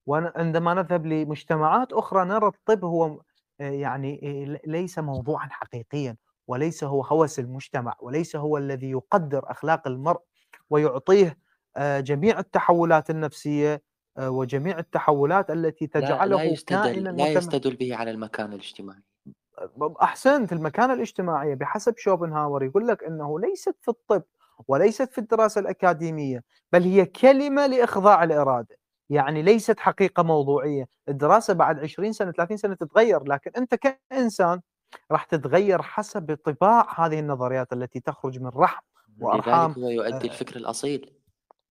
وعندما 0.07 0.75
نذهب 0.75 1.07
لمجتمعات 1.07 1.93
أخرى 1.93 2.25
نرى 2.25 2.47
الطب 2.47 2.85
هو 2.85 3.21
آه، 3.61 3.71
يعني 3.71 4.21
آه، 4.23 4.68
ليس 4.71 4.99
موضوعا 4.99 5.49
حقيقيا 5.51 6.16
وليس 6.49 6.85
هو 6.85 7.03
هوس 7.03 7.39
المجتمع 7.39 7.97
وليس 8.01 8.37
هو 8.37 8.59
الذي 8.59 8.91
يقدر 8.91 9.51
أخلاق 9.51 9.87
المرء 9.89 10.21
ويعطيه 10.71 11.39
آه، 11.77 12.01
جميع 12.01 12.39
التحولات 12.39 13.11
النفسية 13.11 13.83
آه، 14.18 14.31
وجميع 14.31 14.79
التحولات 14.79 15.51
التي 15.51 15.91
لا 15.95 16.01
لا 16.01 16.07
تجعله 16.07 16.43
يستدل 16.43 16.83
كائنا 16.83 17.09
لا. 17.09 17.29
يستدل 17.29 17.77
به 17.77 17.97
على 17.97 18.11
المكان 18.11 18.53
الاجتماعي. 18.53 19.03
أحسنت 20.03 20.53
المكانه 20.53 20.93
الاجتماعيه 20.93 21.55
بحسب 21.55 21.95
شوبنهاور 21.97 22.64
يقول 22.64 22.87
لك 22.87 23.05
إنه 23.05 23.41
ليست 23.41 23.77
في 23.81 23.89
الطب 23.89 24.23
وليست 24.68 25.12
في 25.12 25.18
الدراسة 25.18 25.61
الأكاديمية 25.61 26.42
بل 26.72 26.82
هي 26.82 27.06
كلمة 27.06 27.66
لإخضاع 27.66 28.24
الإرادة. 28.24 28.76
يعني 29.11 29.42
ليست 29.42 29.80
حقيقة 29.80 30.22
موضوعية. 30.22 30.86
الدراسة 31.08 31.54
بعد 31.54 31.78
20 31.78 32.12
سنة 32.12 32.32
30 32.32 32.56
سنة 32.56 32.74
تتغير 32.74 33.24
لكن 33.24 33.50
أنت 33.56 33.74
كإنسان 33.74 34.61
راح 35.11 35.24
تتغير 35.24 35.82
حسب 35.82 36.38
طباع 36.44 37.06
هذه 37.06 37.18
النظريات 37.18 37.72
التي 37.72 38.00
تخرج 38.00 38.38
من 38.38 38.48
رحم 38.56 38.82
وأرحام 39.20 39.70
لذلك 39.70 39.78
هو 39.78 39.88
يؤدي 39.90 40.28
آه، 40.28 40.32
الفكر 40.32 40.56
الأصيل. 40.56 41.12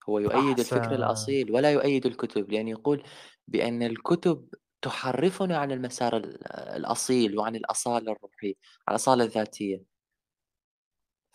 هو 0.10 0.20
يؤيد 0.20 0.60
الفكر 0.60 0.80
احسن 0.82 0.94
الأصيل 0.94 1.52
ولا 1.52 1.72
يؤيد 1.72 2.06
الكتب. 2.06 2.52
لأن 2.52 2.68
يقول 2.68 3.04
بأن 3.48 3.84
الكتب 3.84 4.48
تحرفنا 4.82 5.58
عن 5.58 5.72
المسار 5.72 6.18
ال- 6.18 6.48
الأصيل 6.52 7.40
وعن 7.40 7.56
الأصالة 7.56 8.12
الروحية 8.12 8.54
عن 8.88 8.92
الأصالة 8.96 9.24
الذاتية 9.24 9.82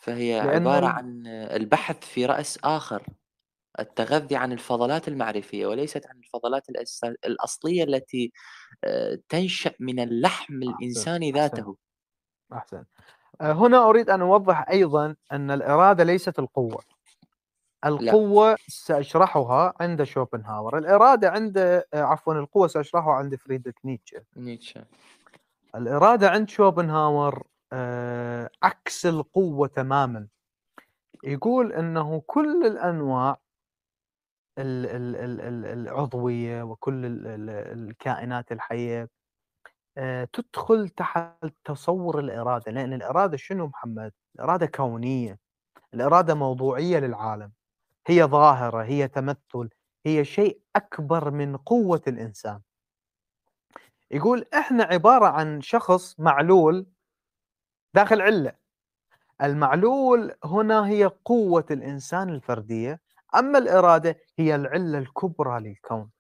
فهي 0.04 0.40
لأن 0.40 0.48
عبارة 0.48 0.86
ال- 0.86 0.92
عن 0.92 1.26
البحث 1.26 2.04
في 2.04 2.26
رأس 2.26 2.58
آخر 2.64 3.02
التغذي 3.78 4.36
عن 4.36 4.52
الفضلات 4.52 5.08
المعرفية 5.08 5.66
وليست 5.66 6.06
عن 6.06 6.18
الفضلات 6.18 6.70
الأس- 6.70 7.14
الأصلية 7.26 7.84
التي 7.84 8.32
آه، 8.84 9.18
تنشأ 9.28 9.72
من 9.80 10.00
اللحم 10.00 10.54
الإنساني 10.62 11.30
أحسن 11.30 11.40
ذاته. 11.40 11.76
أحسن. 12.52 12.84
آه، 13.40 13.52
هنا 13.52 13.88
أريد 13.88 14.10
أن 14.10 14.20
أوضح 14.20 14.68
أيضا 14.70 15.16
أن 15.32 15.50
الإرادة 15.50 16.04
ليست 16.04 16.38
القوة. 16.38 16.82
لا. 17.84 17.88
القوة 17.88 18.56
سأشرحها 18.68 19.72
عند 19.80 20.02
شوبنهاور. 20.02 20.78
الإرادة 20.78 21.30
عند 21.30 21.58
آه، 21.58 21.84
عفوا 21.94 22.34
القوة 22.34 22.66
سأشرحها 22.68 23.12
عند 23.12 23.34
فريدريك 23.34 23.76
نيتشه. 23.84 24.22
نيتشه. 24.36 24.84
الإرادة 25.74 26.30
عند 26.30 26.48
شوبنهاور 26.48 27.42
عكس 28.62 29.06
القوة 29.06 29.68
تماما. 29.68 30.26
يقول 31.24 31.72
إنه 31.72 32.22
كل 32.26 32.66
الأنواع 32.66 33.40
ال- 34.58 34.86
ال- 34.86 35.16
ال- 35.16 35.40
ال- 35.40 35.78
العضوية 35.88 36.62
وكل 36.62 37.06
ال- 37.06 37.26
ال- 37.26 37.50
الكائنات 37.90 38.52
الحية 38.52 39.08
آه، 39.98 40.28
تدخل 40.32 40.88
تحت 40.88 41.46
تصور 41.64 42.18
الإرادة. 42.18 42.72
لأن 42.72 42.92
الإرادة 42.92 43.36
شنو 43.36 43.66
محمد؟ 43.66 44.12
الاراده 44.34 44.66
كونية. 44.66 45.38
الإرادة 45.94 46.34
موضوعية 46.34 46.98
للعالم. 46.98 47.52
هي 48.06 48.24
ظاهرة 48.24 48.82
هي 48.84 49.08
تمثل 49.08 49.68
هي 50.06 50.24
شيء 50.24 50.60
أكبر 50.76 51.30
من 51.30 51.56
قوة 51.56 52.02
الإنسان. 52.08 52.60
يقول 54.10 54.44
إحنا 54.54 54.84
عبارة 54.84 55.26
عن 55.26 55.60
شخص 55.60 56.20
معلول 56.20 56.86
داخل 57.94 58.22
علة. 58.22 58.52
المعلول 59.42 60.34
هنا 60.44 60.88
هي 60.88 61.04
قوة 61.24 61.66
الإنسان 61.70 62.28
الفردية 62.30 63.00
أما 63.36 63.58
الإرادة 63.58 64.16
هي 64.38 64.54
العلة 64.54 64.98
الكبرى 64.98 65.60
للكون. 65.60 66.10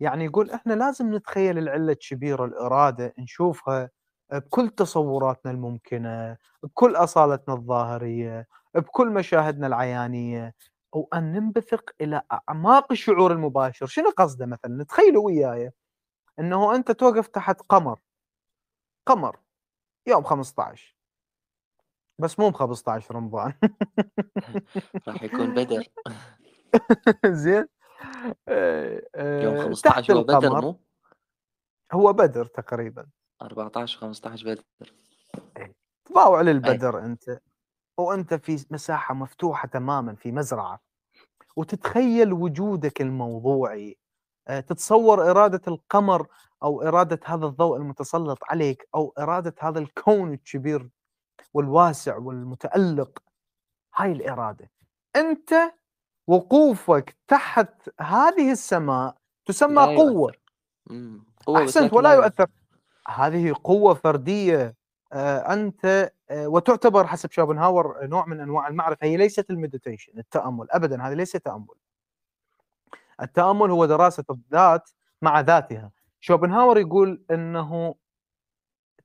يعني 0.00 0.24
يقول 0.24 0.50
إحنا 0.50 0.74
لازم 0.74 1.14
نتخيل 1.14 1.58
العلة 1.58 1.92
الكبيرة 1.92 2.44
الإرادة 2.44 3.14
نشوفها 3.18 3.90
بكل 4.32 4.70
تصوراتنا 4.70 5.52
الممكنة 5.52 6.36
بكل 6.62 6.96
أصالتنا 6.96 7.54
الظاهرية 7.54 8.46
بكل 8.74 9.10
مشاهدنا 9.10 9.66
العيانية 9.66 10.54
وأن 10.92 11.32
ننبثق 11.32 11.90
إلى 12.00 12.22
أعماق 12.50 12.92
الشعور 12.92 13.32
المباشر. 13.32 13.86
شنو 13.86 14.10
قصده 14.18 14.46
مثلا؟ 14.46 14.82
نتخيلوا 14.82 15.26
وياي. 15.26 15.72
إنه 16.40 16.74
أنت 16.76 16.92
توقف 16.92 17.28
تحت 17.28 17.62
قمر. 17.62 17.98
قمر. 19.06 19.43
يوم 20.06 20.24
15 20.24 20.96
بس 22.18 22.38
مو 22.38 22.50
ب 22.50 22.54
15 22.54 23.14
رمضان. 23.14 23.52
راح 25.08 25.22
يكون 25.22 25.54
بدر. 25.54 25.84
زين. 27.42 27.66
آه، 28.48 29.02
يوم 29.42 29.56
آه، 29.56 29.64
15 29.64 29.90
تحت 29.90 30.10
هو 30.10 30.22
بدر 30.22 30.60
مو؟ 30.60 30.80
هو 31.92 32.12
بدر 32.12 32.46
تقريبا. 32.46 33.06
14 33.42 33.98
15 33.98 34.46
بدر. 34.46 34.64
تضاوع 36.04 36.40
أي. 36.40 36.44
للبدر 36.44 36.98
أنت. 37.04 37.40
وأنت 37.98 38.34
في 38.34 38.66
مساحة 38.70 39.14
مفتوحة 39.14 39.68
تماما 39.68 40.14
في 40.14 40.32
مزرعة. 40.32 40.80
وتتخيل 41.56 42.32
وجودك 42.32 43.00
الموضوعي. 43.00 43.98
آه، 44.48 44.60
تتصور 44.60 45.30
إرادة 45.30 45.60
القمر 45.68 46.26
أو 46.64 46.82
إرادة 46.82 47.20
هذا 47.24 47.46
الضوء 47.46 47.76
المتسلط 47.76 48.38
عليك 48.50 48.88
أو 48.94 49.14
إرادة 49.18 49.54
هذا 49.58 49.78
الكون 49.78 50.32
الكبير 50.32 50.88
والواسع 51.54 52.16
والمتألق. 52.16 53.22
هاي 53.96 54.12
الإرادة. 54.12 54.70
أنت 55.16 55.54
وقوفك 56.26 57.16
تحت 57.28 57.90
هذه 58.00 58.52
السماء 58.52 59.16
تسمى 59.46 59.96
قوة. 59.96 60.32
بس 61.48 61.56
أحسنت 61.56 61.92
ولا 61.92 62.08
لا 62.08 62.14
يؤثر. 62.14 62.46
هذه 63.08 63.54
قوة 63.64 63.94
فردية. 63.94 64.74
آه، 65.12 65.52
أنت 65.52 66.12
آه، 66.30 66.48
وتعتبر 66.48 67.06
حسب 67.06 67.30
شوبنهاور 67.30 68.06
نوع 68.06 68.26
من 68.26 68.40
أنواع 68.40 68.68
المعرفة 68.68 69.06
هي 69.06 69.16
ليست 69.16 69.50
المديتيشن 69.50 70.18
التأمل. 70.18 70.66
ابدا 70.70 71.02
هذه 71.02 71.14
ليست 71.14 71.36
تأمل. 71.36 71.66
التأمل 73.22 73.70
هو 73.70 73.86
دراسة 73.86 74.24
الذات 74.30 74.90
مع 75.22 75.40
ذاتها. 75.40 75.90
شوبنهاور 76.24 76.78
يقول 76.78 77.24
إنه 77.30 77.94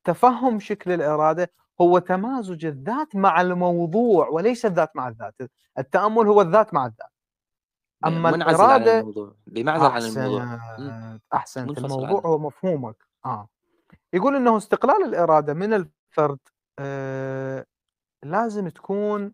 تفهم 0.03 0.59
شكل 0.59 0.91
الإرادة 0.91 1.51
هو 1.81 1.99
تمازج 1.99 2.65
الذات 2.65 3.15
مع 3.15 3.41
الموضوع 3.41 4.27
وليس 4.27 4.65
الذات 4.65 4.95
مع 4.95 5.07
الذات 5.07 5.35
التأمل 5.77 6.27
هو 6.27 6.41
الذات 6.41 6.73
مع 6.73 6.85
الذات. 6.85 7.13
أما 8.05 8.31
منعزل 8.31 8.61
عن 8.61 8.69
الإرادة 8.71 8.99
الموضوع 8.99 9.35
بمعزل 9.47 9.85
عن 9.85 10.01
الموضوع. 10.01 10.59
أحسنت 11.33 11.77
الموضوع 11.77 12.21
هو 12.21 12.37
مفهومك. 12.37 12.95
آه. 13.25 13.47
يقول 14.13 14.35
إنه 14.35 14.57
استقلال 14.57 15.03
الإرادة 15.05 15.53
من 15.53 15.73
الفرد 15.73 16.39
آه 16.79 17.65
لازم 18.23 18.69
تكون 18.69 19.33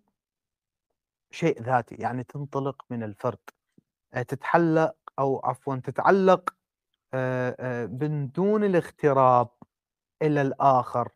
شيء 1.31 1.61
ذاتي 1.61 1.95
يعني 1.95 2.23
تنطلق 2.23 2.85
من 2.89 3.03
الفرد. 3.03 3.49
تتحلق 4.11 4.95
أو 5.19 5.41
عفوا 5.43 5.75
تتعلق 5.75 6.55
من 8.01 8.31
دون 8.31 8.63
الاغتراب 8.63 9.49
إلى 10.21 10.41
الآخر 10.41 11.09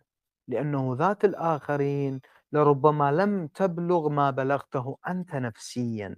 لأنه 0.48 0.96
ذات 1.00 1.26
الآخرين 1.26 2.22
لربما 2.52 3.12
لم 3.12 3.48
تبلغ 3.48 4.10
ما 4.10 4.32
بلغته 4.32 4.98
أنت 5.08 5.36
نفسيا. 5.36 6.16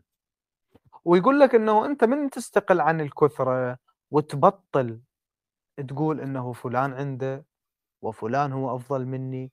ويقول 1.05 1.39
لك 1.39 1.55
إنه 1.55 1.85
أنت 1.85 2.03
من 2.03 2.29
تستقل 2.29 2.81
عن 2.81 3.01
الكثرة 3.01 3.77
وتبطل 4.11 5.01
تقول 5.87 6.21
إنه 6.21 6.53
فلان 6.53 6.93
عنده 6.93 7.45
وفلان 8.01 8.51
هو 8.53 8.75
أفضل 8.75 9.05
مني. 9.05 9.51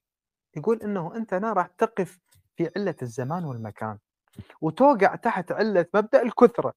يقول 0.56 0.82
إنه 0.82 1.16
أنت 1.16 1.34
هنا 1.34 1.52
راح 1.52 1.66
تقف 1.66 2.18
في 2.56 2.70
علة 2.76 2.94
الزمان 3.02 3.44
والمكان 3.44 3.98
وتوقع 4.60 5.14
تحت 5.14 5.52
علة 5.52 5.86
مبدأ 5.94 6.22
الكثرة. 6.22 6.74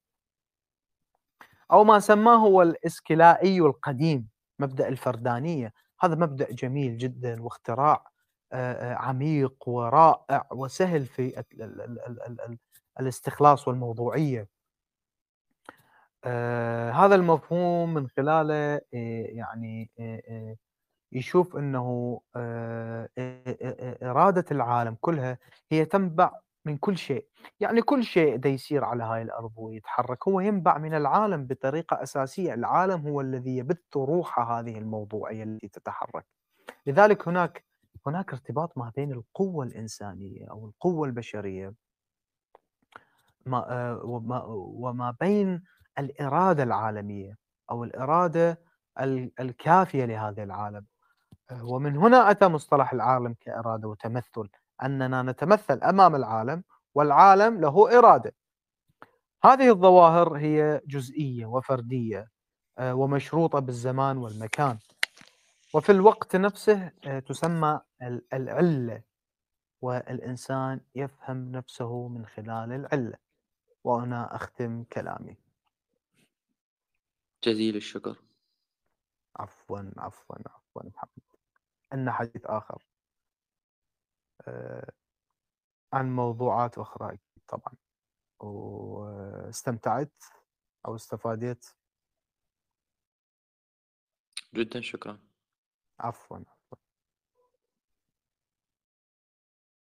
أو 1.72 1.84
ما 1.84 2.00
سماه 2.00 2.36
هو 2.36 2.62
الإسكلائي 2.62 3.60
القديم 3.60 4.28
مبدأ 4.60 4.88
الفردانية. 4.88 5.74
هذا 6.02 6.16
مبدأ 6.16 6.52
جميل 6.52 6.98
جدا 6.98 7.42
واختراع 7.44 8.12
آه، 8.54 8.94
آه، 8.94 8.96
عميق 8.96 9.70
ورائع 9.70 10.48
وسهل 10.52 11.06
في 11.06 11.40
ال- 11.40 11.46
ال- 11.62 11.82
ال- 11.82 12.00
ال- 12.08 12.22
ال- 12.28 12.42
ال- 12.42 12.58
الاستخلاص 13.00 13.68
والموضوعية. 13.68 14.48
آه، 16.24 16.92
هذا 16.92 17.16
المفهوم 17.16 17.94
من 17.94 18.08
خلاله 18.10 18.82
يعني 18.94 19.92
يشوف 21.12 21.56
آه، 22.36 23.10
إرادة 24.04 24.46
العالم 24.52 24.98
كلها 25.02 25.38
هي 25.72 25.86
تنبع 25.86 26.32
من 26.66 26.78
كل 26.78 26.98
شيء، 26.98 27.28
يعني 27.60 27.82
كل 27.82 28.04
شيء 28.04 28.36
دا 28.36 28.50
يصير 28.50 28.84
على 28.84 29.04
هاي 29.04 29.22
الأرض 29.22 29.52
ويتحرك 29.58 30.28
هو 30.28 30.40
ينبع 30.40 30.78
من 30.78 30.94
العالم 30.94 31.48
بطريقة 31.48 32.04
أساسية، 32.04 32.54
العالم 32.54 33.08
هو 33.08 33.22
الذي 33.22 33.58
يبث 33.58 33.98
روح 33.98 34.40
هذه 34.40 34.78
الموضوعية 34.78 35.44
التي 35.44 35.68
تتحرك. 35.68 36.26
لذلك 36.86 37.28
هناك 37.28 37.66
هناك 38.08 38.34
ارتباط 38.34 38.78
ما 38.78 38.92
بين 38.96 39.12
القوة 39.12 39.66
الإنسانية 39.66 40.48
أو 40.52 40.66
القوة 40.68 41.08
البشرية 41.08 41.74
ما 43.46 43.72
آه، 43.72 44.02
وما 44.06 44.44
وما 44.54 45.16
بين 45.22 45.64
الإرادة 46.00 46.64
العالمية 46.64 47.38
أو 47.72 47.84
الإرادة 47.84 48.62
ال- 49.00 49.32
الكافية 49.40 50.06
لهذا 50.06 50.44
العالم. 50.44 50.86
ومن 51.64 51.98
هنا 51.98 52.32
أتى 52.32 52.48
مصطلح 52.48 52.94
العالم 52.94 53.36
كإرادة 53.40 53.88
وتمثل 53.88 54.50
أننا 54.84 55.22
نتمثل 55.22 55.84
أمام 55.84 56.16
العالم 56.16 56.64
والعالم 56.96 57.62
له 57.62 57.98
إرادة. 57.98 58.34
هذه 59.44 59.70
الظواهر 59.70 60.38
هي 60.38 60.82
جزئية 60.86 61.46
وفردية 61.46 62.30
آه، 62.78 62.96
ومشروطة 62.96 63.60
بالزمان 63.60 64.18
والمكان. 64.18 64.78
وفي 65.74 65.92
الوقت 65.92 66.36
نفسه 66.36 66.92
آه، 67.06 67.20
تسمى 67.20 67.82
ال- 68.02 68.26
العلة 68.34 69.02
والإنسان 69.82 70.80
يفهم 70.96 71.52
نفسه 71.52 72.08
من 72.08 72.26
خلال 72.26 72.74
العلة. 72.74 73.18
وهنا 73.84 74.36
أختم 74.36 74.84
كلامي. 74.84 75.38
جزيل 77.44 77.76
الشكر. 77.76 78.22
عفوا 79.36 79.80
عفوا 79.98 80.36
عفوا 80.46 80.84
محمد. 80.90 81.24
عندنا 81.92 82.12
حديث 82.12 82.46
آخر. 82.46 82.76
آه، 82.76 82.91
عن 85.94 86.16
موضوعات 86.16 86.78
أخرى 86.78 87.08
أكيد 87.08 87.42
طبعا. 87.48 87.74
واستمتعت 88.40 90.14
أو 90.86 90.96
استفادت؟ 90.96 91.76
جدا 94.54 94.82
شكرا. 94.82 95.20
عفوا. 96.00 96.40